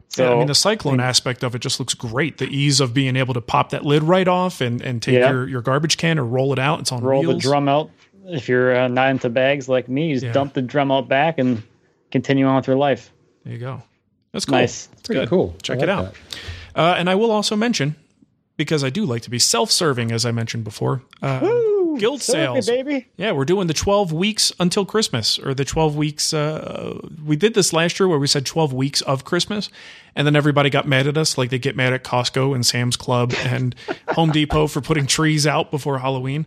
[0.10, 2.40] So yeah, I mean, the cyclone aspect of it just looks great.
[2.40, 5.30] The ease of being able to pop that lid right off and, and take Yeah.
[5.30, 6.80] your, your garbage can or roll it out.
[6.80, 7.36] It's on roll wheels.
[7.36, 7.92] the drum out.
[8.26, 10.32] If you're uh, not into bags like me, you just Yeah.
[10.34, 11.62] dump the drum out back and
[12.10, 13.12] continue on with your life.
[13.44, 13.84] There you go.
[14.32, 14.58] That's cool.
[14.58, 14.90] Nice.
[14.94, 15.30] It's Pretty good.
[15.30, 15.56] cool.
[15.62, 16.16] Check like it out.
[16.76, 17.96] Uh, and I will also mention,
[18.58, 21.40] because I do like to be self-serving, as I mentioned before, uh,
[21.98, 22.68] guild me, sales.
[22.68, 23.08] baby.
[23.18, 26.34] Yeah, we're doing the 12 weeks until Christmas, or the 12 weeks.
[26.34, 29.70] Uh, we did this last year where we said 12 weeks of Christmas,
[30.16, 32.98] and then everybody got mad at us, like they get mad at Costco and Sam's
[32.98, 33.76] Club and
[34.10, 36.46] Home Depot for putting trees out before Halloween.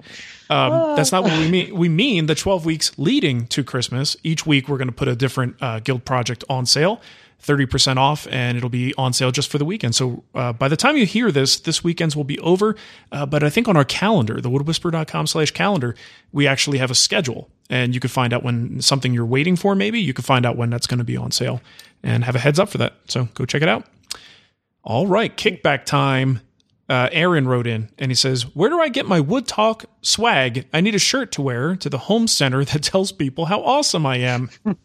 [0.51, 1.75] Um, that's not what we mean.
[1.75, 4.17] We mean the 12 weeks leading to Christmas.
[4.23, 7.01] Each week, we're going to put a different uh, guild project on sale.
[7.43, 9.95] 30% off and it'll be on sale just for the weekend.
[9.95, 12.77] So uh, by the time you hear this, this weekend's will be over.
[13.11, 15.95] Uh, but I think on our calendar, the woodwhisperer.com slash calendar,
[16.33, 19.75] we actually have a schedule and you can find out when something you're waiting for,
[19.75, 21.61] maybe you can find out when that's going to be on sale
[22.03, 22.95] and have a heads up for that.
[23.09, 23.87] So go check it out.
[24.85, 26.41] All right, kickback time.
[26.93, 30.67] Uh, Aaron wrote in and he says, Where do I get my Wood Talk swag?
[30.75, 34.05] I need a shirt to wear to the home center that tells people how awesome
[34.05, 34.51] I am.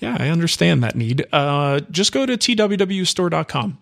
[0.00, 1.24] yeah, I understand that need.
[1.32, 3.78] Uh, just go to twwstore.com.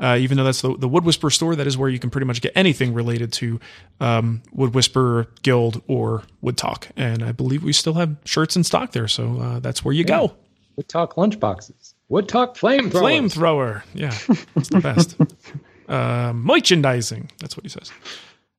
[0.00, 2.26] Uh, even though that's the, the Wood Whisperer store, that is where you can pretty
[2.26, 3.60] much get anything related to
[4.00, 6.88] um, Wood Whisperer Guild or Wood Talk.
[6.96, 9.08] And I believe we still have shirts in stock there.
[9.08, 10.32] So uh, that's where you go.
[10.76, 11.92] Wood Talk lunchboxes.
[12.08, 12.92] Wood Talk flamethrower.
[12.92, 13.82] Flamethrower.
[13.92, 14.16] Yeah,
[14.56, 15.16] it's the best.
[15.88, 17.30] uh, merchandising.
[17.38, 17.90] That's what he says.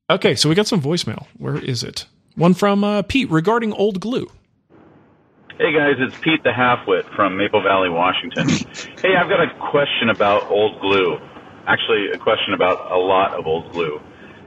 [0.09, 1.27] Okay, so we got some voicemail.
[1.37, 2.05] Where is it?
[2.35, 4.27] One from uh, Pete regarding old glue.
[5.59, 8.47] Hey guys, it's Pete the Halfwit from Maple Valley, Washington.
[9.01, 11.17] hey, I've got a question about old glue.
[11.67, 13.99] Actually, a question about a lot of old glue.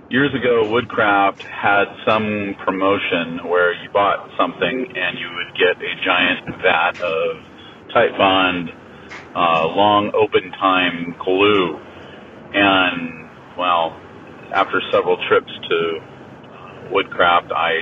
[0.08, 5.92] Years ago, Woodcraft had some promotion where you bought something and you would get a
[6.04, 7.36] giant vat of
[7.94, 8.72] Titebond
[9.36, 11.78] uh, long open time glue.
[12.54, 13.96] And, well,
[14.52, 15.78] after several trips to
[16.92, 17.72] Woodcraft, I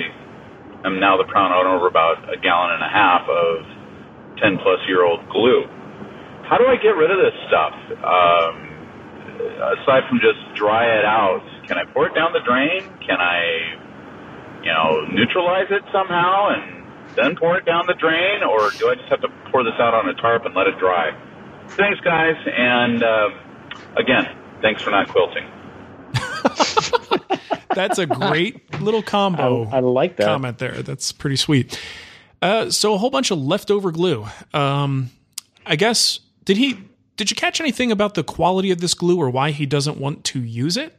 [0.84, 4.80] am now the proud owner of about a gallon and a half of 10 plus
[4.86, 5.66] year old glue.
[6.48, 7.74] How do I get rid of this stuff?
[8.02, 8.54] Um,
[9.78, 12.82] aside from just dry it out, can I pour it down the drain?
[13.06, 18.42] Can I, you know, neutralize it somehow and then pour it down the drain?
[18.42, 20.78] Or do I just have to pour this out on a tarp and let it
[20.78, 21.10] dry?
[21.78, 22.34] Thanks, guys.
[22.46, 23.28] And uh,
[23.96, 24.26] again,
[24.62, 25.48] thanks for not quilting.
[27.74, 29.68] That's a great little combo.
[29.70, 30.26] I, I like that.
[30.26, 30.82] comment there.
[30.82, 31.78] That's pretty sweet.
[32.42, 34.26] Uh, so a whole bunch of leftover glue.
[34.52, 35.10] Um,
[35.66, 36.78] I guess did he?
[37.16, 40.24] Did you catch anything about the quality of this glue or why he doesn't want
[40.24, 40.96] to use it?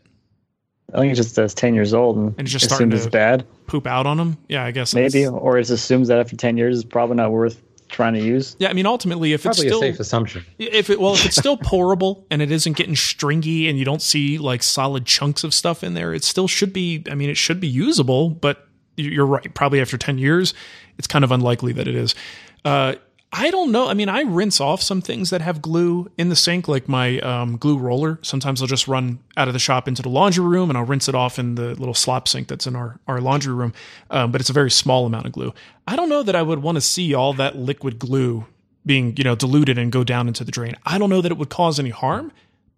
[0.93, 3.07] I think it just says 10 years old and, And it's just starting assumes to
[3.07, 3.45] it's bad.
[3.65, 4.37] Poop out on him?
[4.49, 5.25] Yeah, I guess Maybe.
[5.25, 7.61] Or it assumes that after 10 years, it's probably not worth
[7.91, 8.55] trying to use.
[8.59, 10.45] Yeah, I mean, ultimately, if Probably it's still a safe assumption.
[10.57, 14.01] if it well if it's still pourable and it isn't getting stringy and you don't
[14.01, 17.37] see like solid chunks of stuff in there it still should be i mean it
[17.37, 20.53] should be usable but you're right probably after 10 years
[20.97, 22.15] it's kind of unlikely that it is
[22.65, 22.95] uh,
[23.33, 26.35] i don't know i mean i rinse off some things that have glue in the
[26.35, 30.01] sink like my um, glue roller sometimes i'll just run out of the shop into
[30.01, 32.75] the laundry room and i'll rinse it off in the little slop sink that's in
[32.75, 33.73] our, our laundry room
[34.09, 35.53] um, but it's a very small amount of glue
[35.87, 38.45] i don't know that i would want to see all that liquid glue
[38.85, 40.75] being you know diluted and go down into the drain.
[40.85, 42.31] I don't know that it would cause any harm,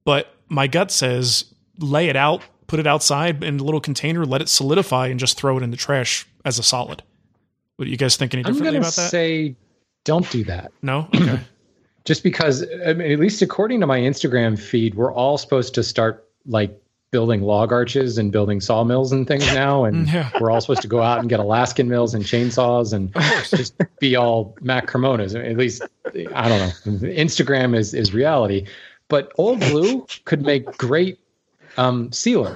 [0.03, 1.45] but my gut says
[1.79, 5.37] lay it out, put it outside in a little container, let it solidify, and just
[5.37, 7.03] throw it in the trash as a solid.
[7.77, 9.09] What do you guys think any I'm going to about that?
[9.09, 9.55] say
[10.03, 10.71] don't do that.
[10.81, 11.39] no, okay,
[12.05, 15.83] Just because, I mean, at least according to my Instagram feed, we're all supposed to
[15.83, 16.77] start like
[17.11, 19.85] building log arches and building sawmills and things now.
[19.85, 20.29] And Yeah.
[20.41, 23.13] we're all supposed to go out and get Alaskan mills and chainsaws and
[23.49, 25.33] just be all Matt Cremonas.
[25.49, 25.81] At least,
[26.35, 27.07] I don't know.
[27.09, 28.67] Instagram is, is reality.
[29.07, 31.19] But old Blue could make great
[31.77, 32.55] um, sealer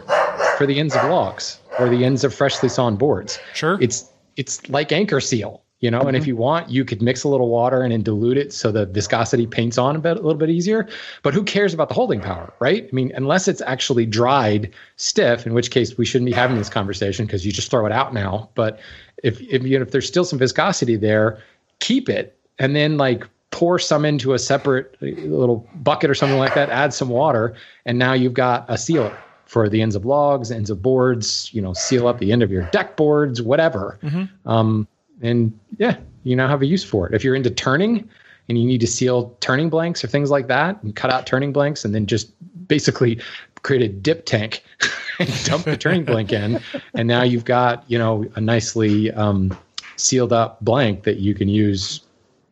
[0.57, 3.39] for the ends of logs or the ends of freshly sawn boards.
[3.53, 3.77] sure.
[3.79, 6.01] It's it's like Anchorseal, you know.
[6.01, 8.71] And if you want, you could mix a little water and then dilute it so
[8.71, 10.87] the viscosity paints on a bit a little bit easier.
[11.23, 12.87] But who cares about the holding power, right?
[12.91, 16.69] I mean, unless it's actually dried stiff, in which case we shouldn't be having this
[16.69, 18.49] conversation because you just throw it out now.
[18.55, 18.79] But
[19.23, 21.41] if if you know, if there's still some viscosity there,
[21.79, 26.37] keep it and then like pour some into a separate uh, little bucket or something
[26.37, 26.69] like that.
[26.69, 30.69] Add some water, and now you've got a sealer for the ends of logs, ends
[30.69, 31.49] of boards.
[31.53, 33.99] You know, seal up the end of your deck boards, whatever.
[34.45, 34.87] Um,
[35.21, 37.13] and yeah, you now have a use for it.
[37.13, 38.07] If you're into turning
[38.49, 41.51] and you need to seal turning blanks or things like that, and cut out turning
[41.53, 42.31] blanks, and then just
[42.67, 43.19] basically
[43.63, 44.63] create a dip tank
[45.19, 46.59] and dump the turning blank in,
[46.93, 49.57] and now you've got you know a nicely um,
[49.95, 52.01] sealed up blank that you can use,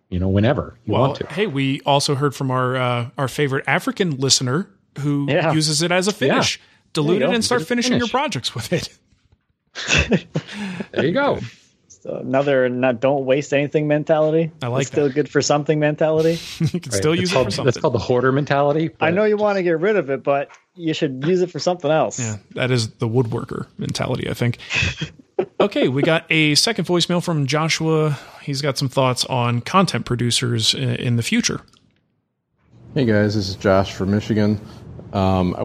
[0.09, 1.27] you know, whenever you well, want to.
[1.27, 5.53] hey, we also heard from our uh, our favorite African listener who Yeah.
[5.53, 6.59] uses it as a finish.
[6.93, 8.89] Dilute it and start Get a finishing your projects with it.
[10.93, 11.39] There you go.
[12.05, 14.51] So another not don't waste anything mentality.
[14.61, 16.37] I like It's still good for something mentality.
[16.59, 17.19] you can still Right.
[17.19, 17.65] use That's it called, for something.
[17.65, 18.91] That's called the hoarder mentality.
[19.01, 21.57] I know you want to get rid of it, but you should use it for
[21.57, 22.19] something else.
[22.19, 24.59] Yeah, that is the woodworker mentality, I think.
[25.59, 28.19] okay, we got a second voicemail from Joshua.
[28.43, 31.61] He's got some thoughts on content producers in, in the future.
[32.93, 34.61] Hey guys, this is Josh from Michigan.
[35.11, 35.59] Um,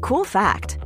[0.00, 0.78] Cool fact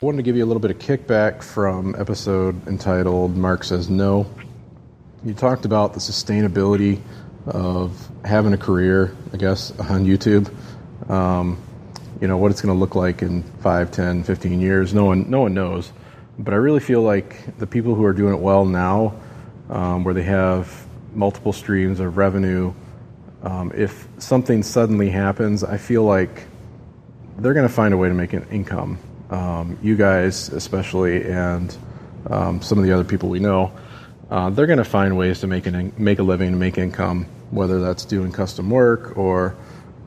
[0.00, 3.90] I wanted to give you a little bit of kickback from episode entitled Marc Says
[3.90, 4.32] No.
[5.24, 7.00] You talked about the sustainability
[7.46, 10.54] of having a career, I guess, on YouTube.
[11.10, 11.60] Um,
[12.20, 14.94] you know, what it's going to look like in 5, 10, 15 years.
[14.94, 15.90] No one, no one knows.
[16.38, 19.20] But I really feel like the people who are doing it well now,
[19.68, 22.72] um, where they have multiple streams of revenue,
[23.42, 26.44] um, if something suddenly happens, I feel like
[27.38, 29.00] they're going to find a way to make an income.
[29.30, 31.76] Um, you guys, especially, and
[32.30, 33.72] um, some of the other people we know,
[34.30, 37.80] uh, they're going to find ways to make an make a living make income, whether
[37.80, 39.56] that's doing custom work or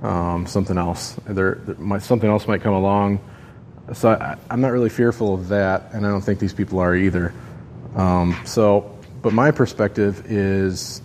[0.02, 1.16] um, something else.
[1.26, 3.20] There, there might, something else might come along.
[3.94, 6.96] So I, I'm not really fearful of that, and I don't think these people are
[6.96, 7.34] either.
[7.96, 11.02] Um, so, but my perspective is,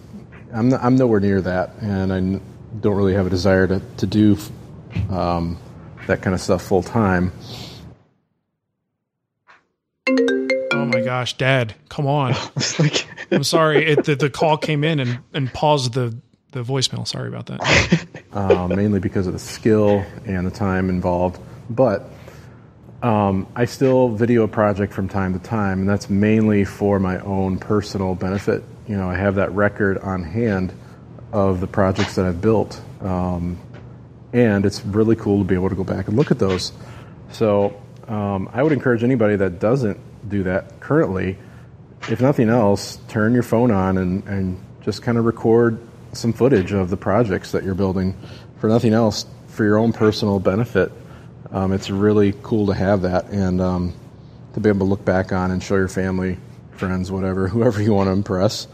[0.53, 2.41] I'm, not, I'm nowhere near that, and I
[2.81, 4.39] don't really have a desire to to do
[5.11, 5.59] um,
[6.07, 7.33] that kind of stuff full time.
[11.07, 12.35] Gosh, Dad, come on.
[13.31, 13.87] I'm sorry.
[13.87, 16.17] It, the, the call came in and, and paused the,
[16.51, 17.07] the voicemail.
[17.07, 18.07] Sorry about that.
[18.33, 21.41] uh, mainly because of the skill and the time involved.
[21.71, 22.11] But
[23.05, 27.21] um, I still video a project from time to time, and that's mainly for my
[27.21, 28.65] own personal benefit.
[28.89, 30.73] You know, I have that record on hand
[31.31, 33.61] of the projects that I've built, um,
[34.33, 36.73] and it's really cool to be able to go back and look at those.
[37.31, 41.39] So um, I would encourage anybody that doesn't do that currently,
[42.09, 45.81] if nothing else, turn your phone on and, and just kind of record
[46.13, 48.17] some footage of the projects that you're building.
[48.61, 50.93] For nothing else, for your own personal benefit,
[51.51, 53.95] um, it's really cool to have that and um,
[54.55, 56.39] to be able to look back on and show your family,
[56.73, 58.69] friends, whatever, whoever you want to impress.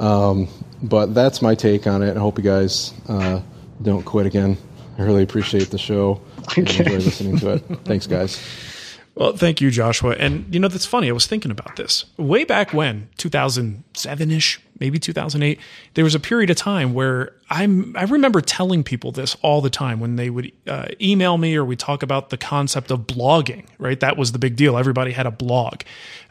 [0.00, 0.48] Um,
[0.82, 2.16] but that's my take on it.
[2.16, 3.40] I hope you guys uh,
[3.80, 4.56] don't quit again.
[4.98, 6.20] I really appreciate the show.
[6.56, 7.60] and enjoy listening to it.
[7.84, 8.40] Thanks, guys.
[9.16, 10.16] Well, thank you, Joshua.
[10.18, 11.08] And you know, that's funny.
[11.08, 15.60] I was thinking about this way back when, 2007 ish, maybe 2008.
[15.94, 19.70] There was a period of time where I'm, I remember telling people this all the
[19.70, 23.66] time when they would uh, email me or we talk about the concept of blogging,
[23.78, 24.00] right?
[24.00, 24.76] That was the big deal.
[24.76, 25.82] Everybody had a blog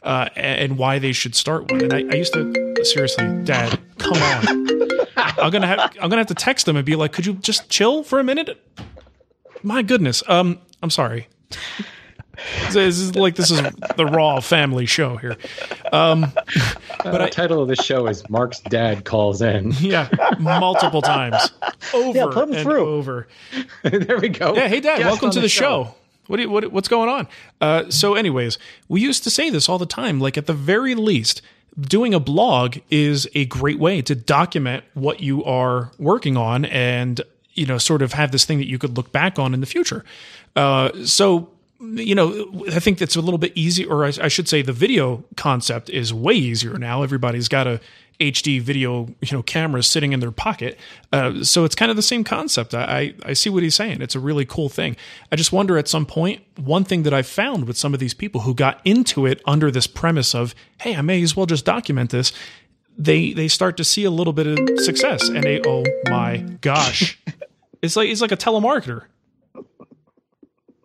[0.04, 1.82] uh, and why they should start one.
[1.82, 4.74] And I, I used to, seriously, Dad, come on.
[5.16, 7.70] I'm gonna have I'm gonna have to text them and be like, could you just
[7.70, 8.62] chill for a minute?
[9.62, 10.22] My goodness.
[10.28, 11.28] Um, I'm sorry.
[12.72, 13.62] This is like this is
[13.96, 15.38] the raw family show here.
[15.92, 16.32] Um,
[17.04, 19.72] but the title of the show is Marc's dad calls in.
[19.84, 20.08] Yeah,
[20.40, 21.52] multiple times,
[21.94, 22.88] over Yeah, and through.
[22.88, 23.28] over.
[23.84, 24.56] there we go.
[24.56, 25.94] Yeah, hey dad, Guest welcome to the, show.
[26.28, 27.28] What, do you, what what's going on?
[27.62, 30.20] Uh, so, anyways, we used to say this all the time.
[30.20, 31.42] Like at the very least,
[31.80, 37.22] doing a blog is a great way to document what you are working on, and
[37.54, 39.68] you know, sort of have this thing that you could look back on in the
[39.68, 40.04] future.
[40.56, 41.50] Uh, so.
[41.84, 44.74] You know, I think that's a little bit easy, or I, I should say, the
[44.74, 47.04] video concept is way easier now.
[47.04, 47.82] Everybody's got a
[48.20, 50.78] HD video, you know, cameras sitting in their pocket.
[51.12, 52.74] Uh, so it's kind of the same concept.
[52.74, 54.02] I, I I see what he's saying.
[54.02, 54.96] It's a really cool thing.
[55.32, 56.42] I just wonder at some point.
[56.58, 59.72] one thing that I've found with some of these people who got into it under
[59.72, 62.32] this premise of, hey, I may as well just document this.
[62.98, 67.20] They they start to see a little bit of success, and they, oh my gosh,
[67.82, 69.06] it's like it's like a telemarketer.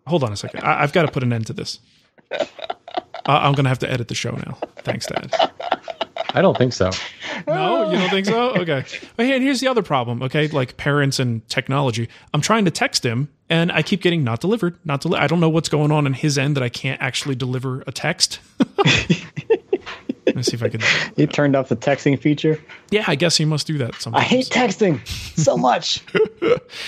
[0.09, 0.65] Hold on a second.
[0.65, 1.79] I, I've got to put an end to this.
[2.33, 2.47] I,
[3.27, 4.59] I'm going to have to edit the show now.
[4.79, 5.33] Thanks, Dad.
[6.35, 6.91] I don't think so.
[7.47, 8.51] No, you don't think so?
[8.59, 8.85] Okay.
[9.17, 10.23] But hey, and here's the other problem.
[10.23, 12.09] Okay, like parents and technology.
[12.35, 15.41] I'm trying to text him, and I keep getting not delivered, not deli- I don't
[15.41, 18.41] know what's going on in his end that I can't actually deliver a text.
[20.29, 20.81] Let me see if I can.
[21.17, 22.61] he turned off the texting feature.
[22.91, 25.07] Yeah, I guess he must do that I hate texting
[25.39, 26.05] so much.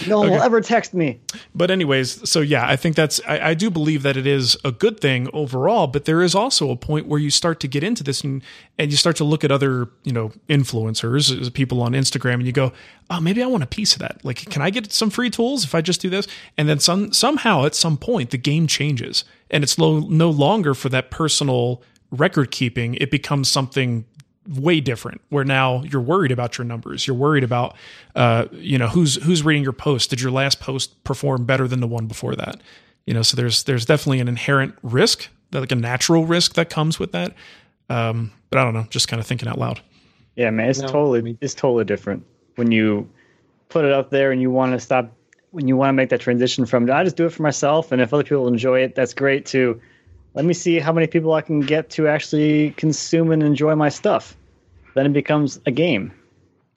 [0.07, 1.21] No one will ever text me.
[1.55, 4.73] But anyways, so yeah, I think that's I, I do believe that it is a
[4.73, 8.03] good thing overall, but there is also a point where you start to get into
[8.03, 8.43] this and
[8.79, 12.47] and you start to look at other, you know, influencers, uh, people on Instagram, and
[12.47, 12.73] you go,
[13.11, 14.25] Oh, maybe I want a piece of that.
[14.25, 16.27] Like, can I get some free tools if I just do this?
[16.57, 20.75] And then some somehow at some point the game changes and it's lo- no longer
[20.75, 24.05] for that personal record keeping, it becomes something
[24.49, 27.77] way different where now you're worried about your numbers you're worried about
[28.17, 31.81] uh, you know who's who's reading your post did your last post perform better than
[31.81, 32.61] the one before that
[33.07, 36.99] you know so there's there's definitely an inherent risk like a natural risk that comes
[36.99, 37.35] with that
[37.91, 39.81] Um, but I don't know, just kind of thinking out loud.
[40.37, 42.25] Yeah, man, it's No, totally it's totally different
[42.57, 43.09] when you
[43.69, 45.13] put it up there and you want to stop
[45.51, 48.01] when you want to make that transition from I just do it for myself and
[48.01, 49.81] if other people enjoy it, that's great too.
[50.35, 53.89] Let me see how many people I can get to actually consume and enjoy my
[53.89, 54.37] stuff.
[54.95, 56.13] Then it becomes a game.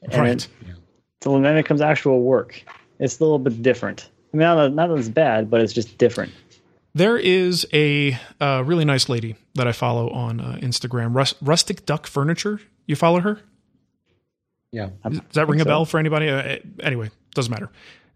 [0.02, 0.32] And Right.
[0.32, 0.48] it-
[1.22, 2.62] so then it becomes actual work.
[3.00, 4.10] It's a little bit different.
[4.34, 6.32] I mean, not that, not that it's bad, but it's just different.
[6.96, 11.86] There is a uh, really nice lady that I follow on uh, Instagram, Rus- Rustic
[11.86, 12.60] Duck Furniture.
[12.86, 13.40] You follow her?
[14.72, 14.90] Yeah.
[15.04, 15.70] Does that ring a so.
[15.70, 16.30] bell for anybody?
[16.30, 17.70] Uh, anyway, doesn't matter.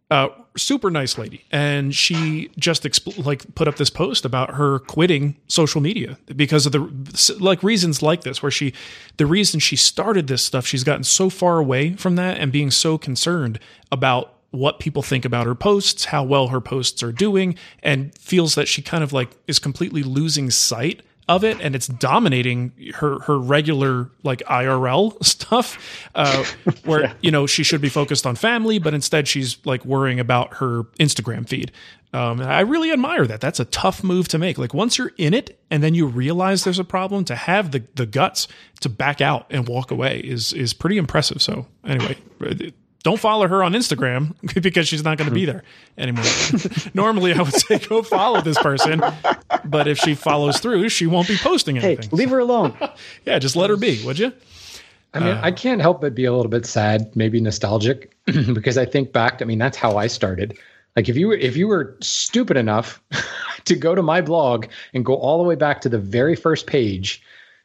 [0.10, 4.80] Uh, super nice lady, and she just expl- like put up this post about her
[4.80, 8.74] quitting social media because of the like reasons like this, where she
[9.18, 12.72] the reason she started this stuff, she's gotten so far away from that and being
[12.72, 13.60] so concerned
[13.92, 18.56] about what people think about her posts, how well her posts are doing, and feels
[18.56, 23.20] that she kind of like is completely losing sight of it and it's dominating her
[23.20, 26.44] her regular like IRL stuff uh
[26.86, 30.56] where you know she should be focused on family but instead she's like worrying about
[30.56, 31.72] her Instagram feed.
[32.14, 33.42] Um I really admire that.
[33.42, 34.58] That's a tough move to make.
[34.58, 37.84] Like once you're in it and then you realize there's a problem to have the
[37.96, 38.48] the guts
[38.82, 41.42] to back out and walk away is is pretty impressive.
[41.42, 42.18] So anyway
[43.04, 45.64] don't follow her on Instagram because she's not going to be there
[45.98, 46.26] anymore.
[46.94, 49.02] Normally, I would say go follow this person,
[49.66, 52.10] but if she follows through, she won't be posting Hey, anything.
[52.18, 52.78] leave her alone.
[53.26, 54.34] yeah, just let her be, would you?
[55.14, 58.14] I mean, I uh, can't help but be a little bit sad, maybe nostalgic,
[58.54, 59.42] because I think back.
[59.42, 60.58] I mean, that's how I started.
[60.96, 63.02] Like, if you were if you were stupid enough
[63.66, 66.68] to go to my blog and go all the way back to the very first
[66.68, 67.24] page,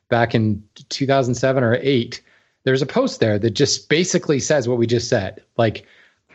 [0.08, 2.22] back in 2007 or eight,
[2.64, 5.42] there's a post there that just basically says what we just said.
[5.56, 5.86] Like,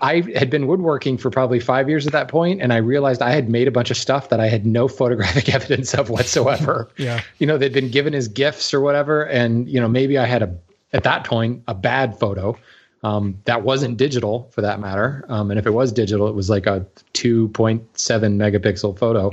[0.01, 3.31] I had been woodworking for probably five years at that point, and I realized I
[3.31, 6.89] had made a bunch of stuff that I had no photographic evidence of whatsoever.
[6.97, 7.21] Yeah.
[7.37, 10.41] You know, they'd been given as gifts or whatever, and you know, maybe I had
[10.41, 10.55] a
[10.93, 12.57] at that point a bad photo
[13.03, 15.23] um, that wasn't digital for that matter.
[15.29, 19.31] Um, and if it was digital, it was like a 2.7 megapixel photo.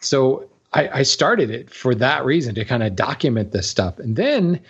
[0.00, 4.16] So I, I started it for that reason to kind of document this stuff, and
[4.16, 4.60] then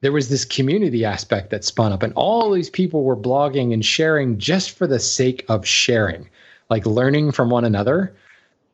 [0.00, 3.84] there was this community aspect that spun up and all these people were blogging and
[3.84, 6.28] sharing just for the sake of sharing
[6.70, 8.14] like learning from one another.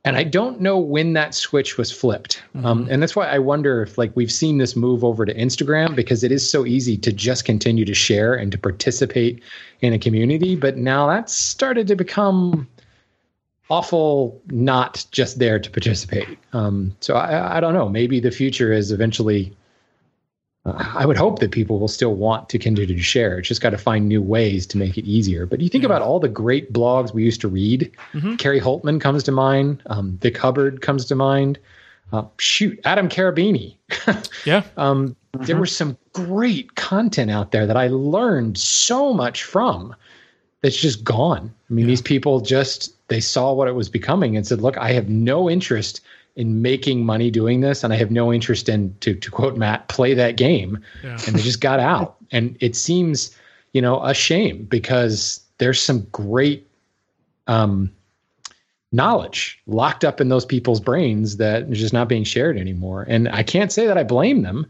[0.04, 2.40] And i don't know when that switch was flipped.
[2.62, 5.96] Um, and that's why i wonder if like we've seen this move over to instagram
[5.96, 9.42] because it is so easy to just continue to share and to participate
[9.80, 10.54] in a community.
[10.54, 12.68] But now that's started to become
[13.68, 16.38] awful not just there to participate.
[16.52, 17.88] Um, so I, I don't know.
[17.88, 19.56] Maybe the future is eventually
[20.66, 23.38] uh, I would hope that people will still want to continue to share.
[23.38, 25.46] It's just got to find new ways to make it easier.
[25.46, 27.90] But you think about all the great blogs we used to read.
[28.38, 29.82] Kari Hultman comes to mind.
[29.86, 31.58] Um, Vic Hubbard comes to mind.
[32.12, 33.76] Uh, shoot, Adam Cherubini.
[34.44, 34.62] Yeah.
[34.76, 39.94] um, There was some great content out there that I learned so much from.
[40.62, 41.52] That's just gone.
[41.70, 44.92] I mean, these people just they saw what it was becoming and said, "Look, I
[44.92, 46.00] have no interest."
[46.36, 49.88] In making money doing this and I have no interest in to to quote Matt
[49.88, 50.78] play that game.
[51.02, 51.18] Yeah.
[51.26, 52.16] and they just got out.
[52.30, 53.36] And it seems
[53.72, 56.66] you know a shame because there's some great
[57.46, 57.90] um
[58.92, 63.04] knowledge locked up in those people's brains that is just not being shared anymore.
[63.08, 64.66] And I can't say that I blame them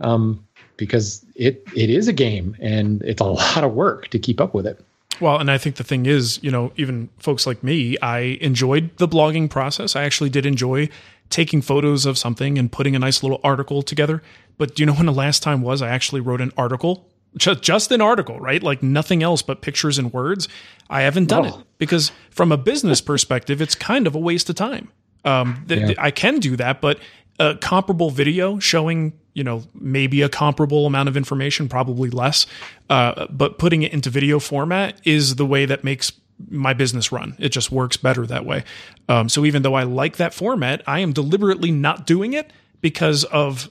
[0.00, 0.44] um
[0.76, 4.52] because it it is a game and it's a lot of work to keep up
[4.52, 4.84] with it
[5.20, 8.96] Well, and I think the thing is, you know, even folks like me, I enjoyed
[8.98, 9.96] the blogging process.
[9.96, 10.88] I actually did enjoy
[11.30, 14.22] taking photos of something and putting a nice little article together.
[14.58, 17.08] But do you know when the last time was I actually wrote an article?
[17.36, 18.62] Just, just an article, right?
[18.62, 20.48] Like nothing else but pictures and words.
[20.88, 24.56] I haven't done it because from a business perspective, it's kind of a waste of
[24.56, 24.90] time.
[25.24, 25.86] Um, th- Yeah.
[25.86, 26.98] th- I can do that, but
[27.38, 32.46] a comparable video showing, you know, maybe a comparable amount of information, probably less,
[32.90, 36.12] uh, but putting it into video format is the way that makes
[36.50, 37.34] my business run.
[37.38, 38.64] It just works better that way.
[39.08, 43.24] Um, so even though I like that format, I am deliberately not doing it because
[43.24, 43.70] of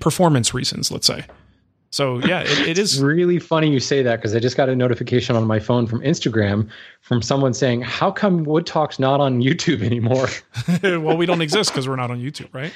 [0.00, 1.24] performance reasons, let's say.
[1.92, 3.00] So yeah, it, it is.
[3.02, 6.00] Really funny you say that because I just got a notification on my phone from
[6.02, 6.68] Instagram
[7.00, 10.28] from someone saying, "How come Wood Talk's not on YouTube anymore?"
[11.04, 12.72] well, we don't exist because we're not on YouTube, right?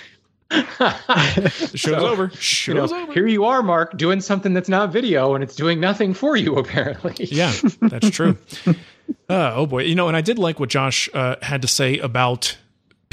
[0.50, 2.24] The show's So, over.
[2.24, 3.12] You Show's know, over.
[3.12, 6.56] here you are, Marc, doing something that's not video and it's doing nothing for you
[6.58, 7.14] apparently.
[7.18, 8.36] Yeah, that's true.
[8.66, 11.98] Uh, oh boy, you know, and I did like what Josh uh, had to say
[11.98, 12.56] about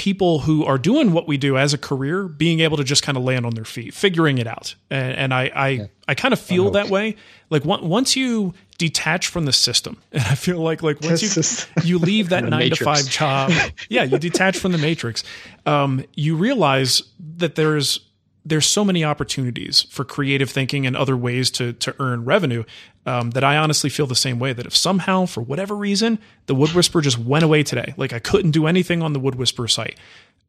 [0.02, 3.20] people who are doing what we do as a career being able to just kind
[3.20, 4.74] of land on their feet, figuring it out.
[4.89, 7.18] And, and I, I, I kind of feel that way.
[7.52, 11.99] Like once you detach from the system, and I feel like like once you you
[11.99, 12.80] leave that nine matrix.
[12.80, 13.52] to five job,
[13.89, 15.24] yeah, you detach from the matrix.
[15.68, 17.04] Um, you realize
[17.38, 17.99] that there's
[18.46, 22.64] there's so many opportunities for creative thinking and other ways to to earn revenue
[23.06, 24.54] um, that I honestly feel the same way.
[24.54, 28.20] That if somehow, for whatever reason, the Wood Whisperer just went away today, like I
[28.20, 29.98] couldn't do anything on the Wood Whisperer site,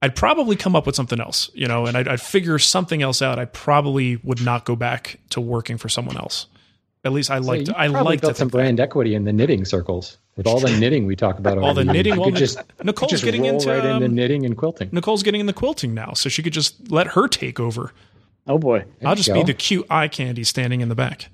[0.00, 3.22] I'd probably come up with something else, you know, and I'd, I'd figure something else
[3.22, 3.38] out.
[3.38, 6.46] I probably would not go back to working for someone else.
[7.04, 9.32] At least I So like I probably like to built some brand equity in the
[9.32, 11.58] knitting circles with all the knitting we talk about.
[11.58, 11.94] All the years.
[11.94, 14.88] knitting, You well, could just Nicole's just getting into, right into um, knitting and quilting.
[14.92, 17.92] Nicole's getting in the quilting now, so she could just let her take over.
[18.46, 21.28] Oh boy, I'll just you be the cute eye candy standing in the back.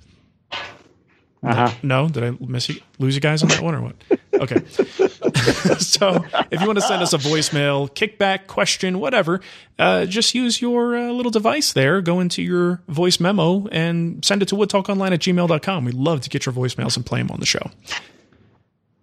[1.40, 1.72] Uh-huh.
[1.84, 3.94] No, did I miss you, lose you guys on that one or what?
[4.34, 4.66] Okay.
[5.78, 9.40] so if you want to send us a voicemail, kickback, question, whatever,
[9.78, 12.00] uh, just use your uh, little device there.
[12.00, 15.84] Go into your voice memo and send it to woodtalkonline at gmail.com.
[15.84, 17.70] We'd love to get your voicemails and play them on the show.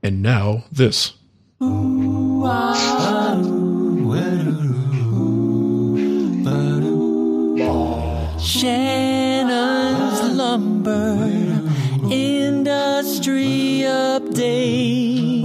[0.06, 1.14] And now this.
[8.40, 11.16] Shannon's Lumber
[12.12, 15.42] Industry Update.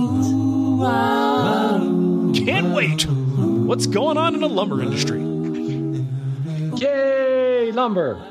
[2.45, 3.07] Can't wait.
[3.07, 5.23] What's going on in the lumber industry?
[6.77, 8.23] Yay, lumber.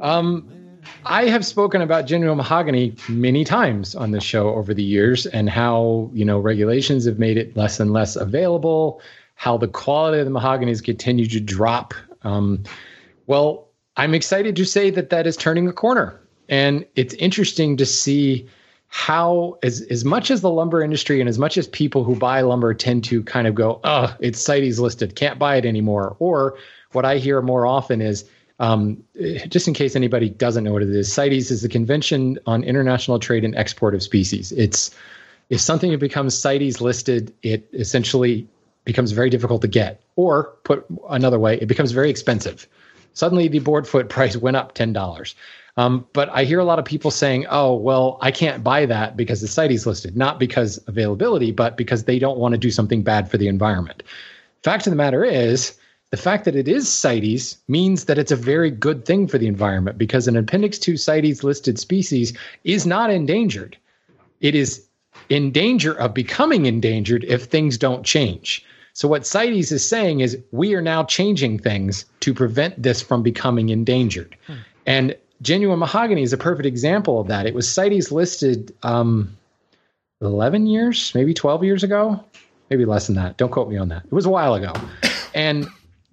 [0.00, 0.55] Um,
[1.08, 5.48] I have spoken about genuine mahogany many times on this show over the years and
[5.48, 9.00] how, you know, regulations have made it less and less available,
[9.36, 11.94] how the quality of the mahogany has continued to drop.
[12.22, 12.64] Um,
[13.26, 16.20] well, I'm excited to say that that is turning a corner.
[16.48, 18.48] And it's interesting to see
[18.88, 22.40] how, as, as much as the lumber industry and as much as people who buy
[22.40, 26.16] lumber tend to kind of go, oh, it's CITES listed, can't buy it anymore.
[26.18, 26.56] Or
[26.92, 28.24] what I hear more often is,
[28.58, 29.02] um,
[29.48, 33.18] just in case anybody doesn't know what it is, CITES is the Convention on International
[33.18, 34.52] Trade and Export of Species.
[34.52, 34.94] It's
[35.50, 38.48] if something becomes CITES listed, it essentially
[38.84, 40.00] becomes very difficult to get.
[40.16, 42.66] Or put another way, it becomes very expensive.
[43.12, 45.34] Suddenly, the board foot price went up ten dollars.
[45.78, 49.18] Um, but I hear a lot of people saying, "Oh, well, I can't buy that
[49.18, 53.02] because the CITES listed, not because availability, but because they don't want to do something
[53.02, 54.02] bad for the environment."
[54.62, 55.76] Fact of the matter is,
[56.10, 59.48] the fact that it is CITES means that it's a very good thing for the
[59.48, 62.32] environment because an Appendix 2 CITES listed species
[62.64, 63.76] is not endangered.
[64.40, 64.86] It is
[65.28, 68.64] in danger of becoming endangered if things don't change.
[68.92, 73.22] So, what CITES is saying is we are now changing things to prevent this from
[73.22, 74.36] becoming endangered.
[74.86, 77.46] And genuine mahogany is a perfect example of that.
[77.46, 79.36] It was CITES listed um,
[80.22, 82.24] 11 years, maybe 12 years ago,
[82.70, 83.36] maybe less than that.
[83.36, 84.04] Don't quote me on that.
[84.04, 84.72] It was a while ago.
[85.34, 85.66] And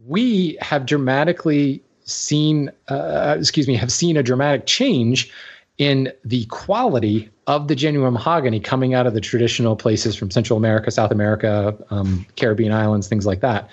[0.08, 5.32] we have dramatically seen, uh, excuse me, have seen a dramatic change
[5.78, 10.58] in the quality of the genuine mahogany coming out of the traditional places from Central
[10.58, 13.70] America, South America, um, Caribbean islands, things like that.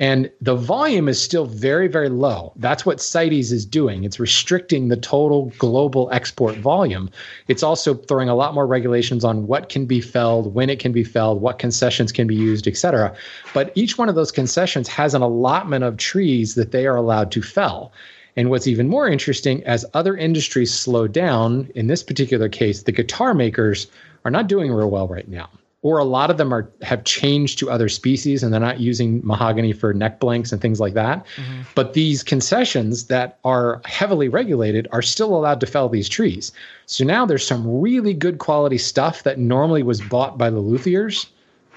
[0.00, 2.52] And the volume is still very, very low.
[2.56, 4.02] That's what CITES is doing.
[4.02, 7.10] It's restricting the total global export volume.
[7.46, 10.90] It's also throwing a lot more regulations on what can be felled, when it can
[10.90, 13.14] be felled, what concessions can be used, et cetera.
[13.52, 17.30] But each one of those concessions has an allotment of trees that they are allowed
[17.32, 17.92] to fell.
[18.36, 22.90] And what's even more interesting, as other industries slow down, in this particular case, the
[22.90, 23.86] guitar makers
[24.24, 25.48] are not doing real well right now.
[25.84, 29.20] Or a lot of them are have changed to other species and they're not using
[29.22, 31.26] mahogany for neck blanks and things like that.
[31.36, 31.60] Mm-hmm.
[31.74, 36.52] But these concessions that are heavily regulated are still allowed to fell these trees.
[36.86, 41.26] So now there's some really good quality stuff that normally was bought by the luthiers.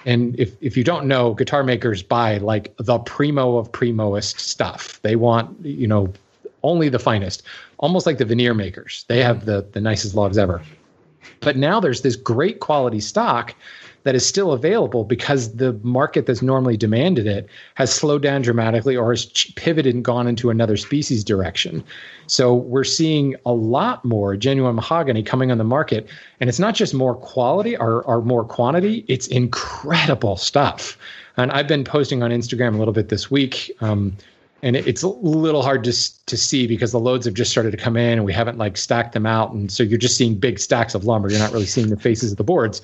[0.05, 5.01] And if, if you don't know, guitar makers buy like the primo of primoest stuff.
[5.01, 6.13] They want, you know,
[6.63, 7.43] only the finest,
[7.79, 9.03] almost like the veneer makers.
[9.09, 10.61] They have the, the nicest logs ever.
[11.41, 13.53] But now there's this great quality stock
[14.07, 18.95] that is still available because the market that's normally demanded it has slowed down dramatically
[18.95, 19.25] or has
[19.57, 21.83] pivoted and gone into another species direction.
[22.27, 26.07] So we're seeing a lot more genuine mahogany coming on the market.
[26.39, 30.97] And it's not just more quality or, or more quantity, it's incredible stuff.
[31.35, 33.69] And I've been posting on Instagram a little bit this week.
[33.81, 34.15] Um,
[34.63, 37.77] and it's a little hard to to see because the loads have just started to
[37.77, 39.51] come in and we haven't like stacked them out.
[39.51, 41.29] And so you're just seeing big stacks of lumber.
[41.29, 42.81] You're not really seeing the faces of the boards.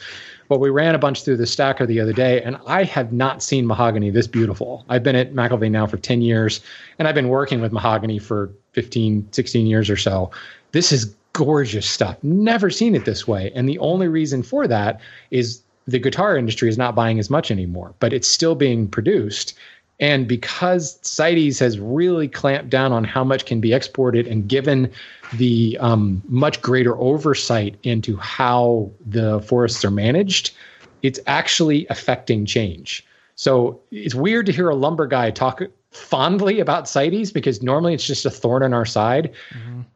[0.49, 3.41] But we ran a bunch through the stacker the other day and i have not
[3.41, 4.85] seen mahogany this beautiful.
[4.87, 6.61] I've been at McIlvain now for 10 years
[6.99, 10.29] and i've been working with mahogany for 15 16 years or so.
[10.73, 12.17] This is gorgeous stuff.
[12.23, 13.51] Never seen it this way.
[13.55, 14.99] And the only reason for that
[15.31, 19.53] is the guitar industry is not buying as much anymore but it's still being produced
[20.03, 24.91] and because CITES has really clamped down on how much can be exported and given
[25.31, 30.51] the um, much greater oversight into how the forests are managed,
[31.03, 33.05] it's actually affecting change.
[33.35, 38.05] So it's weird to hear a lumber guy talk fondly about CITES because normally it's
[38.05, 39.31] just a thorn in our side.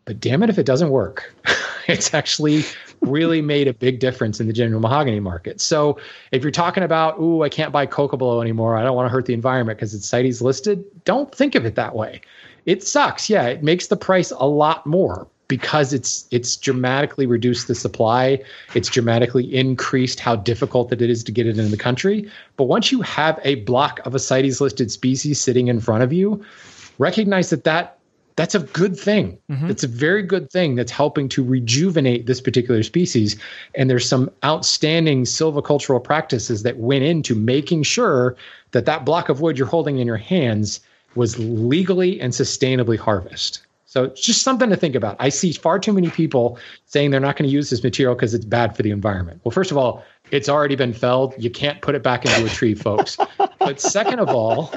[0.05, 1.35] But damn it, if it doesn't work,
[1.91, 2.63] it's actually
[3.01, 5.61] really made a big difference in the general mahogany market.
[5.61, 5.99] So
[6.31, 9.11] if you're talking about, ooh, I can't buy coca Cocobolo anymore, I don't want to
[9.11, 12.21] hurt the environment because it's CITES listed, don't think of it that way.
[12.65, 13.29] It sucks.
[13.29, 18.43] Yeah, it makes the price a lot more because it's it's dramatically reduced the supply.
[18.75, 22.29] It's dramatically increased how difficult that it is to get it in the country.
[22.57, 26.11] But once you have a block of a CITES listed species sitting in front of
[26.11, 26.43] you,
[26.97, 27.96] recognize that that
[28.37, 29.37] that's a good thing.
[29.49, 29.69] Mm-hmm.
[29.69, 33.35] It's a very good thing that's helping to rejuvenate this particular species.
[33.75, 38.37] And there's some outstanding silvicultural practices that went into making sure
[38.71, 40.79] that that block of wood you're holding in your hands
[41.15, 43.63] was legally and sustainably harvested.
[43.85, 45.15] So it's just something to think about.
[45.19, 48.35] I see far too many people saying they're not going to use this material because
[48.35, 49.41] it's bad for the environment.
[49.43, 51.33] Well, first of all, it's already been felled.
[51.39, 53.17] You can't put it back into a tree, folks.
[53.59, 54.73] But second of all,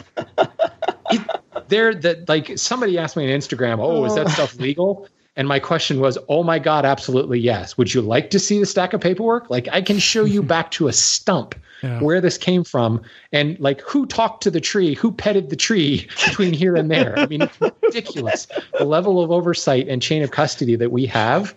[1.11, 1.39] it,
[1.70, 4.30] there that like somebody asked me on Instagram, "Oh, is that oh.
[4.30, 7.78] stuff legal?" And my question was, "Oh my god, absolutely yes.
[7.78, 9.48] Would you like to see the stack of paperwork?
[9.48, 12.00] Like I can show you back to a stump Yeah.
[12.00, 13.00] where this came from
[13.32, 17.18] and like who talked to the tree, who petted the tree between here and there.
[17.18, 18.46] I mean, it's ridiculous
[18.76, 21.54] the level of oversight and chain of custody that we have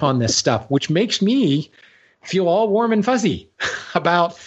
[0.00, 1.70] on this stuff, which makes me
[2.22, 3.48] feel all warm and fuzzy
[3.94, 4.38] about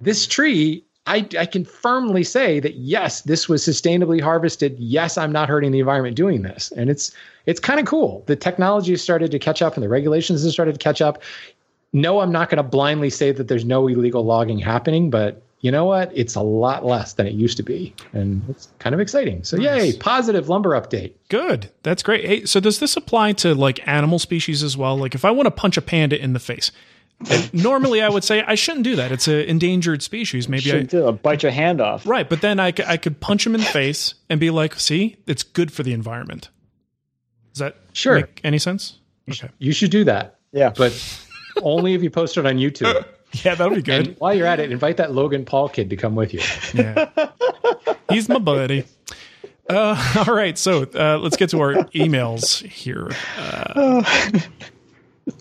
[0.00, 0.84] this tree.
[1.06, 4.78] I, I can firmly say that yes, this was sustainably harvested.
[4.78, 7.12] Yes, I'm not hurting the environment doing this, and it's
[7.46, 8.22] it's kind of cool.
[8.26, 11.20] The technology has started to catch up, and the regulations have started to catch up.
[11.92, 15.70] No, I'm not going to blindly say that there's no illegal logging happening, but you
[15.70, 16.10] know what?
[16.14, 19.42] It's a lot less than it used to be, and it's kind of exciting.
[19.42, 19.92] So, yay!
[19.94, 21.14] Positive lumber update.
[21.28, 21.70] Good.
[21.82, 22.24] That's great.
[22.24, 24.96] Hey, so does this apply to like animal species as well?
[24.96, 26.70] Like if I want to punch a panda in the face,
[27.52, 29.12] normally I would say I shouldn't do that.
[29.12, 30.48] It's an endangered species.
[30.48, 31.22] Maybe I Shouldn't do it.
[31.22, 32.06] Bite your hand off.
[32.06, 35.16] right, but then I, I could punch him in the face and be like, "See,
[35.26, 36.48] it's good for the environment."
[37.52, 38.16] Does that Sure.
[38.16, 38.98] make any sense?
[39.30, 39.48] Okay.
[39.58, 40.72] You should do that, Yeah.
[40.76, 40.92] but
[41.62, 43.04] only if you post it on YouTube.
[43.44, 44.08] Yeah, that'll be good.
[44.08, 46.40] And while you're at it, invite that Logan Paul kid to come with you.
[46.74, 47.08] Yeah.
[48.10, 48.84] He's my buddy.
[49.70, 53.08] Uh, all right, so uh, let's get to our emails here.
[53.38, 54.04] Uh,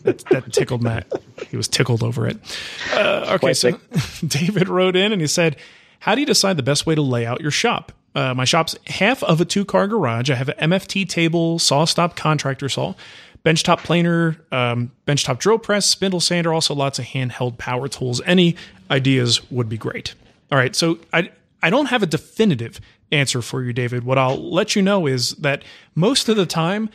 [0.03, 1.11] that, that tickled Matt.
[1.49, 2.37] He was tickled over it.
[2.93, 3.79] Uh, okay, so
[4.27, 5.57] David wrote in and he said,
[5.99, 7.91] How do you decide the best way to lay out your shop?
[8.13, 10.29] Uh, my shop's half of a two car garage.
[10.29, 12.93] I have an MFT table, SawStop contractor saw,
[13.45, 18.21] benchtop planer, um, benchtop drill press, spindle sander, also lots of handheld power tools.
[18.25, 18.55] Any
[18.89, 20.13] ideas would be great.
[20.51, 21.31] All right, so I
[21.63, 24.03] I don't have a definitive answer for you, David.
[24.03, 25.63] What I'll let you know is that
[25.95, 26.89] most of the time,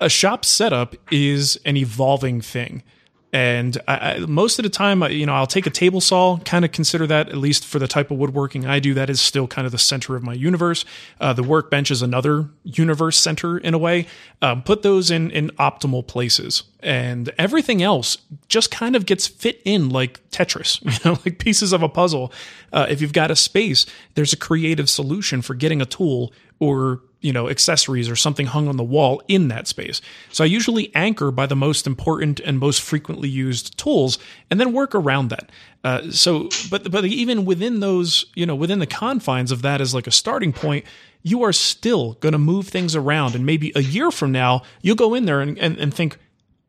[0.00, 2.82] a shop setup is an evolving thing.
[3.32, 6.64] And I, I, most of the time, you know, I'll take a table saw, kind
[6.64, 9.46] of consider that, at least for the type of woodworking I do, that is still
[9.46, 10.84] kind of the center of my universe.
[11.20, 14.06] Uh, the workbench is another universe center in a way.
[14.42, 16.64] Um, put those in, in optimal places.
[16.80, 18.18] And everything else
[18.48, 22.32] just kind of gets fit in like Tetris, you know, like pieces of a puzzle.
[22.72, 27.00] Uh, if you've got a space, there's a creative solution for getting a tool or
[27.20, 30.00] you know accessories or something hung on the wall in that space.
[30.30, 34.18] So i usually anchor by the most important and most frequently used tools
[34.50, 35.50] and then work around that.
[35.82, 39.94] Uh, so but but even within those you know within the confines of that as
[39.94, 40.84] like a starting point
[41.22, 43.34] you are still going to move things around.
[43.34, 46.18] And maybe a year from now you'll go in there and, and, and think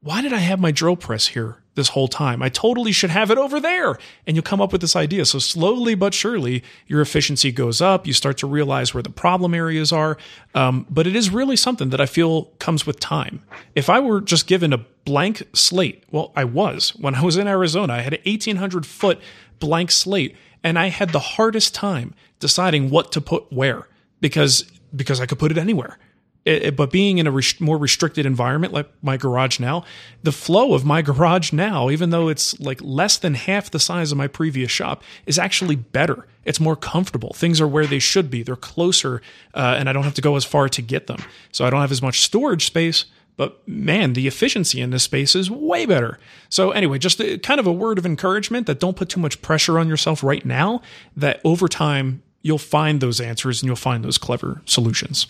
[0.01, 2.41] why did I have my drill press here this whole time?
[2.41, 3.97] I totally should have it over there.
[4.25, 5.25] And you'll come up with this idea.
[5.25, 8.05] So slowly but surely, your efficiency goes up.
[8.05, 10.17] You start to realize where the problem areas are.
[10.53, 13.43] Um, but it is really something that I feel comes with time.
[13.75, 17.47] If I were just given a blank slate, well, I was when I was in
[17.47, 19.19] Arizona, I had an 1800 foot
[19.59, 23.87] blank slate and I had the hardest time deciding what to put where
[24.19, 24.63] because,
[24.95, 25.97] because I could put it anywhere.
[26.43, 29.83] It- it- but being in a more restricted environment like my garage now,
[30.23, 34.11] the flow of my garage now, even though it's like less than half the size
[34.11, 36.25] of my previous shop, is actually better.
[36.43, 37.33] It's more comfortable.
[37.35, 38.41] Things are where they should be.
[38.41, 39.21] They're closer,
[39.53, 41.19] uh, and I don't have to go as far to get them.
[41.51, 43.05] So I don't have as much storage space.
[43.37, 46.19] But man, the efficiency in this space is way better.
[46.49, 49.41] So anyway, just a, kind of a word of encouragement that don't put too much
[49.41, 50.81] pressure on yourself right now.
[51.15, 55.27] That over time you'll find those answers and you'll find those clever solutions.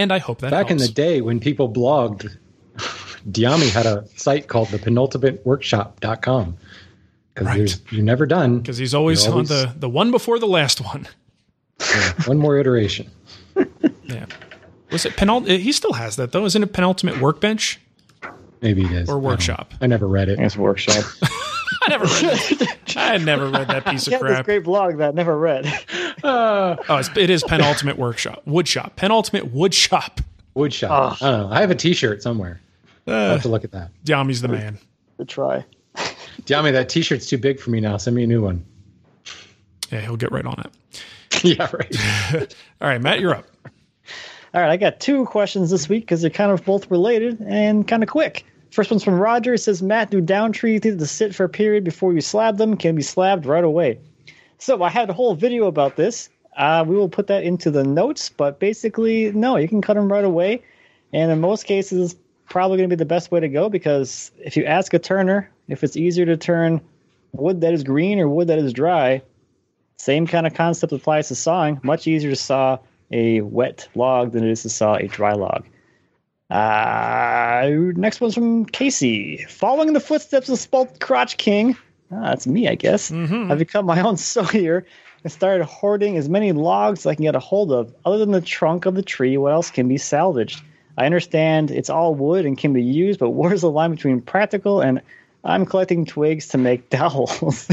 [0.00, 2.34] And I hope that Back in the day when people blogged,
[3.30, 6.56] Diami had a site called the penultimateworkshop.com.
[7.34, 7.80] Because Right.
[7.92, 8.58] you're never done.
[8.58, 11.06] because he's always, You're on the the one before the last one.
[12.26, 13.10] one more iteration.
[14.04, 14.26] Yeah.
[14.90, 15.48] Was it penult?
[15.48, 16.72] Eh, he still has that though, isn't it?
[16.72, 17.78] Penultimate workbench
[18.60, 19.08] Maybe it is.
[19.08, 19.70] I or workshop.
[19.70, 19.78] know.
[19.82, 20.40] I never read it.
[20.40, 21.04] It's workshop.
[21.82, 22.78] I never read that.
[22.96, 24.44] I had never read that piece of Yeah, this crap.
[24.44, 25.66] great blog that I never read.
[26.22, 30.24] Uh, Oh, it's, it is penultimate workshop, woodshop penultimate woodshop woodshop.
[30.54, 31.22] wood shop.
[31.22, 31.54] I don't know.
[31.54, 32.60] I have a T-shirt somewhere.
[33.06, 33.90] I'll Uh, have to look at that.
[34.04, 34.78] Yami's the man.
[35.18, 35.64] to try.
[36.44, 37.96] Yami, that T-shirt's too big for me now.
[37.96, 38.64] Send me a new one.
[39.90, 41.04] Yeah, he'll get right on it.
[41.44, 42.54] yeah, right.
[42.80, 43.46] All right, Matt, you're up.
[44.52, 47.86] All right, I got two questions this week because they're kind of both related and
[47.86, 48.44] kind of quick.
[48.70, 49.54] First one's from Roger.
[49.54, 52.56] It says, Matt, do down trees need to sit for a period before you slab
[52.56, 52.76] them?
[52.76, 53.98] Can be slabbed right away.
[54.58, 56.28] So I had a whole video about this.
[56.56, 60.10] Uh, we will put that into the notes, but basically, no, you can cut them
[60.10, 60.62] right away.
[61.12, 62.16] And in most cases,
[62.48, 65.50] probably going to be the best way to go because if you ask a turner
[65.68, 66.80] if it's easier to turn
[67.32, 69.22] wood that is green or wood that is dry,
[69.96, 71.80] same kind of concept applies to sawing.
[71.82, 72.78] Much easier to saw
[73.12, 75.64] a wet log than it is to saw a dry log.
[76.50, 79.44] Uh, next one's from Casey.
[79.48, 81.76] Following in the footsteps of Spalt Crotch King,
[82.10, 83.10] ah, that's me, I guess.
[83.50, 84.84] I've become my own sawyer
[85.22, 87.94] and started hoarding as many logs as I can get a hold of.
[88.04, 90.62] Other than the trunk of the tree, what else can be salvaged?
[90.98, 94.80] I understand it's all wood and can be used, but where's the line between practical
[94.80, 95.00] and
[95.44, 97.68] I'm collecting twigs to make dowels?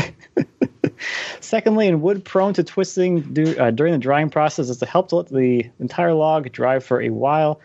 [1.40, 5.10] Secondly, in wood prone to twisting do, uh, during the drying process is to help
[5.10, 7.60] to let the entire log dry for a while.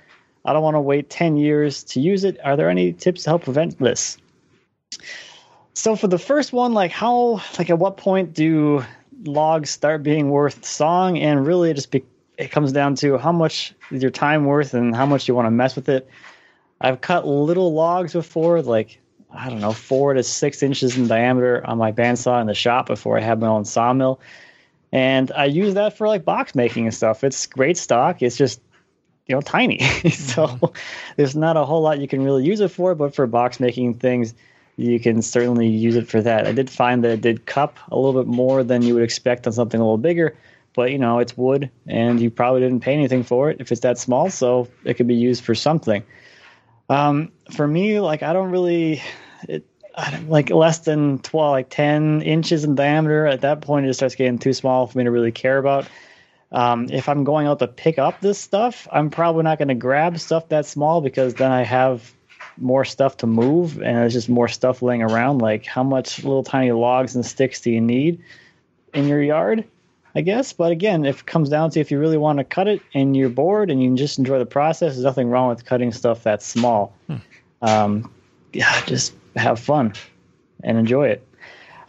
[0.45, 2.39] I don't want to wait 10 years to use it.
[2.45, 4.19] Are there any tips to help prevent this?
[5.75, 8.85] So for the first one, like how, like at what point do
[9.25, 11.19] logs start being worth sawing?
[11.21, 12.05] And really, it just be,
[12.39, 15.47] it comes down to how much is your time worth and how much you want
[15.47, 16.09] to mess with it.
[16.81, 18.99] I've cut little logs before, like
[19.35, 22.87] I don't know, four to six inches in diameter on my bandsaw in the shop
[22.87, 24.21] before I had my own sawmill.
[24.93, 27.25] And I use that for like box making and stuff.
[27.25, 28.21] It's great stock.
[28.21, 28.61] It's just,
[29.33, 29.79] you know, tiny.
[30.11, 30.73] so
[31.17, 33.95] there's not a whole lot you can really use it for, but for box making
[33.95, 34.35] things,
[34.77, 36.47] you can certainly use it for that.
[36.47, 39.47] I did find that it did cup a little bit more than you would expect
[39.47, 40.37] on something a little bigger,
[40.75, 43.81] but you know, it's wood and you probably didn't pay anything for it if it's
[43.81, 46.03] that small, so it could be used for something.
[46.91, 49.03] Um, for me, like I don't really,
[49.49, 49.65] it
[49.97, 53.27] I don't- like less than twelve, like ten inches in diameter.
[53.27, 55.87] At that point, it just starts getting too small for me to really care about.
[56.53, 59.75] Um, if I'm going out to pick up this stuff, I'm probably not going to
[59.75, 62.13] grab stuff that small because then I have
[62.59, 65.39] more stuff to move and there's just more stuff laying around.
[65.39, 68.23] Like, how much little tiny logs and sticks do you need
[68.93, 69.65] in your yard?
[70.15, 70.53] I guess.
[70.53, 73.17] But again, if it comes down to if you really want to cut it and
[73.17, 76.43] you're bored and you just enjoy the process, there's nothing wrong with cutting stuff that
[76.43, 76.95] small.
[77.63, 78.13] Um,
[78.53, 79.95] yeah, just have fun
[80.63, 81.27] and enjoy it.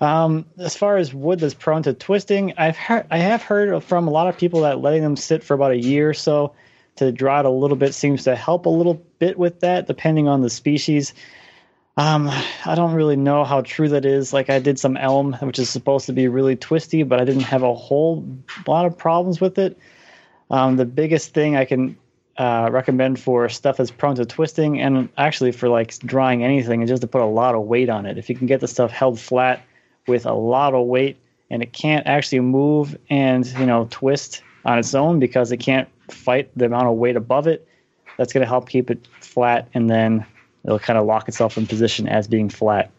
[0.03, 4.07] Um, as far as wood that's prone to twisting, I've heard I have heard from
[4.07, 6.53] a lot of people that letting them sit for about a year or so
[6.97, 10.27] to dry it a little bit seems to help a little bit with that, depending
[10.27, 11.13] on the species.
[11.95, 12.27] Um,
[12.65, 14.33] I don't really know how true that is.
[14.33, 17.43] Like I did some elm, which is supposed to be really twisty, but I didn't
[17.43, 18.27] have a whole
[18.67, 19.77] lot of problems with it.
[20.51, 21.95] Um, the biggest thing I can
[22.37, 26.89] uh, recommend for stuff that's prone to twisting, and actually for like drying anything, is
[26.89, 28.17] just to put a lot of weight on it.
[28.17, 29.63] If you can get the stuff held flat
[30.07, 31.17] with a lot of weight,
[31.49, 35.89] and it can't actually move and you know twist on its own because it can't
[36.09, 37.67] fight the amount of weight above it,
[38.17, 40.25] that's going to help keep it flat, and then
[40.63, 42.91] it'll kind of lock itself in position as being flat.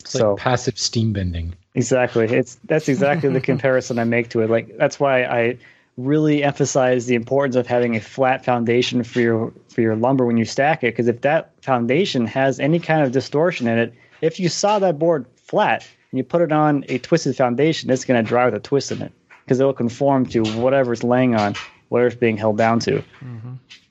[0.00, 1.54] It's like passive steam bending.
[1.74, 2.26] Exactly.
[2.26, 4.50] It's that's exactly the comparison I make to it.
[4.50, 5.58] Like that's why I
[5.96, 10.36] really emphasize the importance of having a flat foundation for your for your lumber when
[10.36, 14.38] you stack it because if that foundation has any kind of distortion in it, if
[14.38, 18.22] you saw that board flat and you put it on a twisted foundation, it's going
[18.22, 19.12] to dry with a twist in it
[19.44, 21.54] because it'll conform to whatever it's laying on,
[21.88, 23.02] whatever it's being held down to.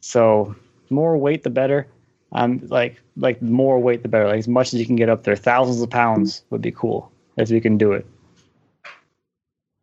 [0.02, 0.56] So
[0.90, 1.88] more weight the better.
[2.34, 4.28] Um, like like more weight the better.
[4.28, 7.12] Like as much as you can get up there, thousands of pounds would be cool
[7.38, 8.06] if you can do it.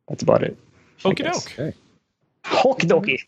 [0.09, 0.57] That's about it.
[1.05, 1.45] I Okie guess.
[1.45, 1.59] doke.
[1.59, 1.77] Okay.
[2.45, 3.21] Okie dokie.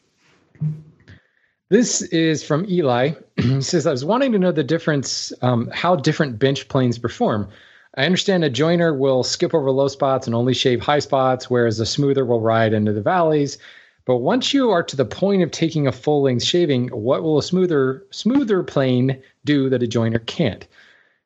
[1.68, 3.12] This is from Eli.
[3.36, 7.48] he says, I was wanting to know the difference, um, how different bench planes perform.
[7.96, 11.80] I understand a joiner will skip over low spots and only shave high spots, whereas
[11.80, 13.56] a smoother will ride into the valleys.
[14.04, 17.38] But once you are to the point of taking a full length shaving, what will
[17.38, 20.66] a smoother smoother plane do that a joiner can't?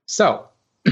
[0.06, 0.48] So,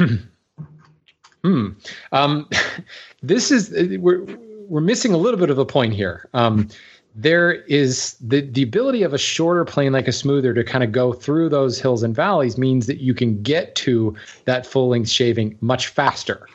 [1.43, 1.68] hmm,
[2.12, 2.49] um,
[3.22, 4.24] this is we're
[4.68, 6.29] we're missing a little bit of a point here.
[6.35, 6.68] Um,
[7.15, 10.93] there is the the ability of a shorter plane like a smoother to kind of
[10.93, 15.09] go through those hills and valleys means that you can get to that full length
[15.09, 16.47] shaving much faster.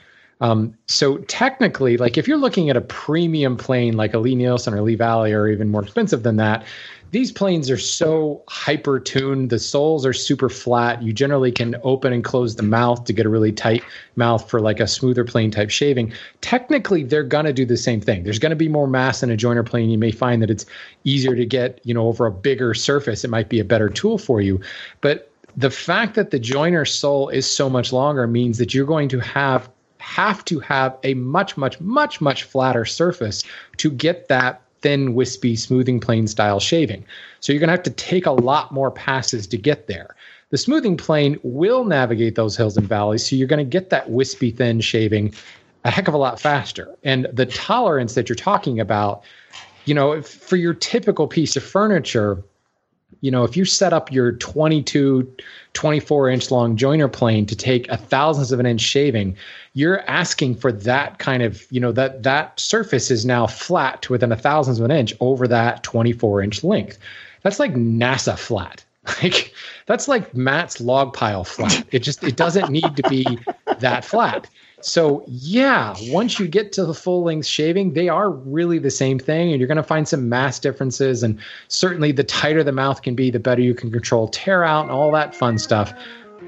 [0.41, 4.81] Um, so technically, like if you're looking at a premium plane like a Lie-Nielsen or
[4.81, 6.65] Lee Valley, or even more expensive than that,
[7.13, 9.51] these planes are so hyper tuned.
[9.51, 11.03] The soles are super flat.
[11.03, 13.83] You generally can open and close the mouth to get a really tight
[14.15, 16.11] mouth for like a smoother plane type shaving.
[16.41, 18.23] Technically, they're going to do the same thing.
[18.23, 19.91] There's going to be more mass in a joiner plane.
[19.91, 20.65] You may find that it's
[21.03, 23.23] easier to get, you know, over a bigger surface.
[23.23, 24.59] It might be a better tool for you.
[25.01, 29.09] But the fact that the joiner sole is so much longer means that you're going
[29.09, 33.43] to have have to have a much much much much flatter surface
[33.77, 37.03] to get that thin, wispy, smoothing plane style shaving.
[37.39, 40.15] So you're going to have to take a lot more passes to get there.
[40.51, 44.11] The smoothing plane will navigate those hills and valleys, so you're going to get that
[44.11, 45.33] wispy, thin shaving
[45.83, 46.95] a heck of a lot faster.
[47.03, 49.23] And the tolerance that you're talking about,
[49.85, 52.43] you know, for your typical piece of furniture,
[53.21, 55.35] you know, if you set up your 22,
[55.73, 59.35] 24 inch long joiner plane to take a thousandth of an inch shaving,
[59.73, 64.13] you're asking for that kind of, you know, that that surface is now flat to
[64.13, 66.97] within a thousandth of an inch over that 24 inch length.
[67.41, 68.83] That's like NASA flat.
[69.21, 69.53] Like
[69.85, 71.85] that's like Matt's log pile flat.
[71.91, 73.37] It just it doesn't need to be
[73.79, 74.47] that flat.
[74.85, 79.17] So, yeah, once you get to the full length shaving, they are really the same
[79.17, 79.51] thing.
[79.51, 81.23] And you're going to find some mass differences.
[81.23, 84.81] And certainly, the tighter the mouth can be, the better you can control tear out
[84.81, 85.93] and all that fun stuff.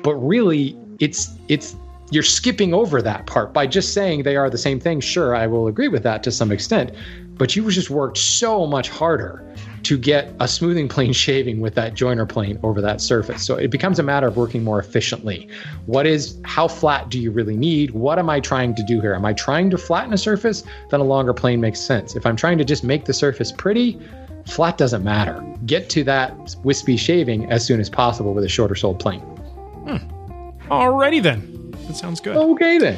[0.03, 1.77] But really, it's, it's,
[2.11, 4.99] you're skipping over that part by just saying they are the same thing.
[4.99, 6.91] Sure, I will agree with that to some extent.
[7.37, 9.43] But you just worked so much harder
[9.85, 13.45] to get a smoothing plane shaving with that joiner plane over that surface.
[13.45, 15.47] So it becomes a matter of working more efficiently.
[15.85, 17.91] What is, how flat do you really need?
[17.91, 19.13] What am I trying to do here?
[19.13, 20.63] Am I trying to flatten a surface?
[20.89, 22.15] Then a longer plane makes sense.
[22.15, 23.99] If I'm trying to just make the surface pretty,
[24.45, 25.43] flat doesn't matter.
[25.65, 29.21] Get to that wispy shaving as soon as possible with a shorter soled plane.
[29.21, 30.71] Hmm.
[30.71, 31.71] Alrighty then.
[31.87, 32.35] That sounds good.
[32.35, 32.97] Okay then.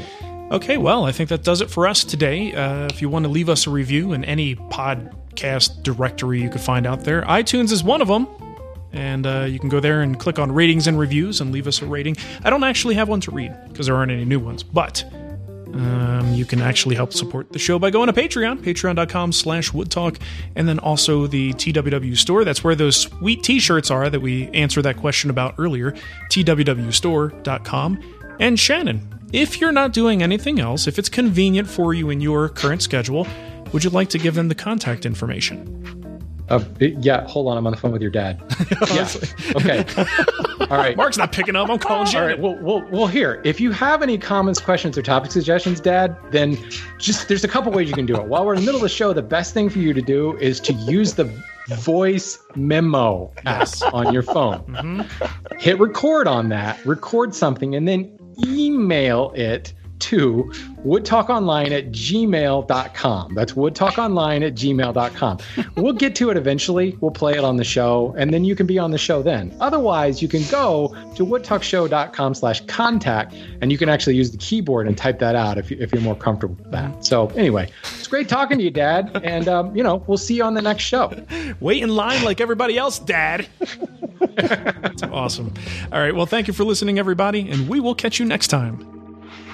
[0.51, 2.53] Okay, well, I think that does it for us today.
[2.53, 4.55] Uh, if you want to leave us a review in any
[5.37, 8.27] podcast directory you could find out there, iTunes is one of them.
[8.93, 11.81] And uh, you can go there and click on ratings and reviews and leave us
[11.81, 12.15] a rating.
[12.43, 15.03] I don't actually have one to read because there aren't any new ones, but
[15.73, 20.19] um, you can actually help support the show by going to Patreon, patreon.com slash woodtalk,
[20.55, 22.43] and then also the TWW store.
[22.43, 25.91] That's where those sweet t-shirts are that we answered that question about earlier,
[26.31, 28.13] twwstore.com.
[28.39, 32.49] And Shannon, if you're not doing anything else, if it's convenient for you in your
[32.49, 33.27] current schedule,
[33.73, 35.83] would you like to give them the contact information?
[36.49, 37.57] Uh, yeah, hold on.
[37.57, 38.41] I'm on the phone with your dad.
[38.93, 39.09] yeah.
[39.55, 39.85] Okay.
[40.71, 40.95] All right.
[40.95, 41.69] Marc's not picking up.
[41.69, 42.29] I'm calling All Shannon.
[42.29, 42.39] right.
[42.39, 43.41] Well, well, well, here.
[43.43, 46.57] If you have any comments, questions, or topic suggestions, Dad, then
[46.97, 48.27] just there's a couple ways you can do it.
[48.27, 50.37] While we're in the middle of the show, the best thing for you to do
[50.37, 51.25] is to use the
[51.67, 54.59] voice memo app on your phone.
[54.59, 55.57] Mm-hmm.
[55.59, 60.51] Hit record on that, record something, and then email it to
[60.85, 63.33] woodtalkonline at gmail.com.
[63.33, 65.37] That's woodtalkonline at gmail.com.
[65.75, 66.97] We'll get to it eventually.
[67.01, 69.55] We'll play it on the show, and then you can be on the show then.
[69.59, 74.87] Otherwise, you can go to woodtalkshow.com slash contact, and you can actually use the keyboard
[74.87, 77.05] and type that out if, you, if you're more comfortable with that.
[77.05, 80.43] So anyway, it's great talking to you, Dad, and, um, you know, we'll see you
[80.43, 81.13] on the next show.
[81.59, 83.47] Wait in line like everybody else, Dad.
[84.35, 85.53] That's awesome.
[85.91, 86.15] All right.
[86.15, 88.96] Well, thank you for listening, everybody, and we will catch you next time.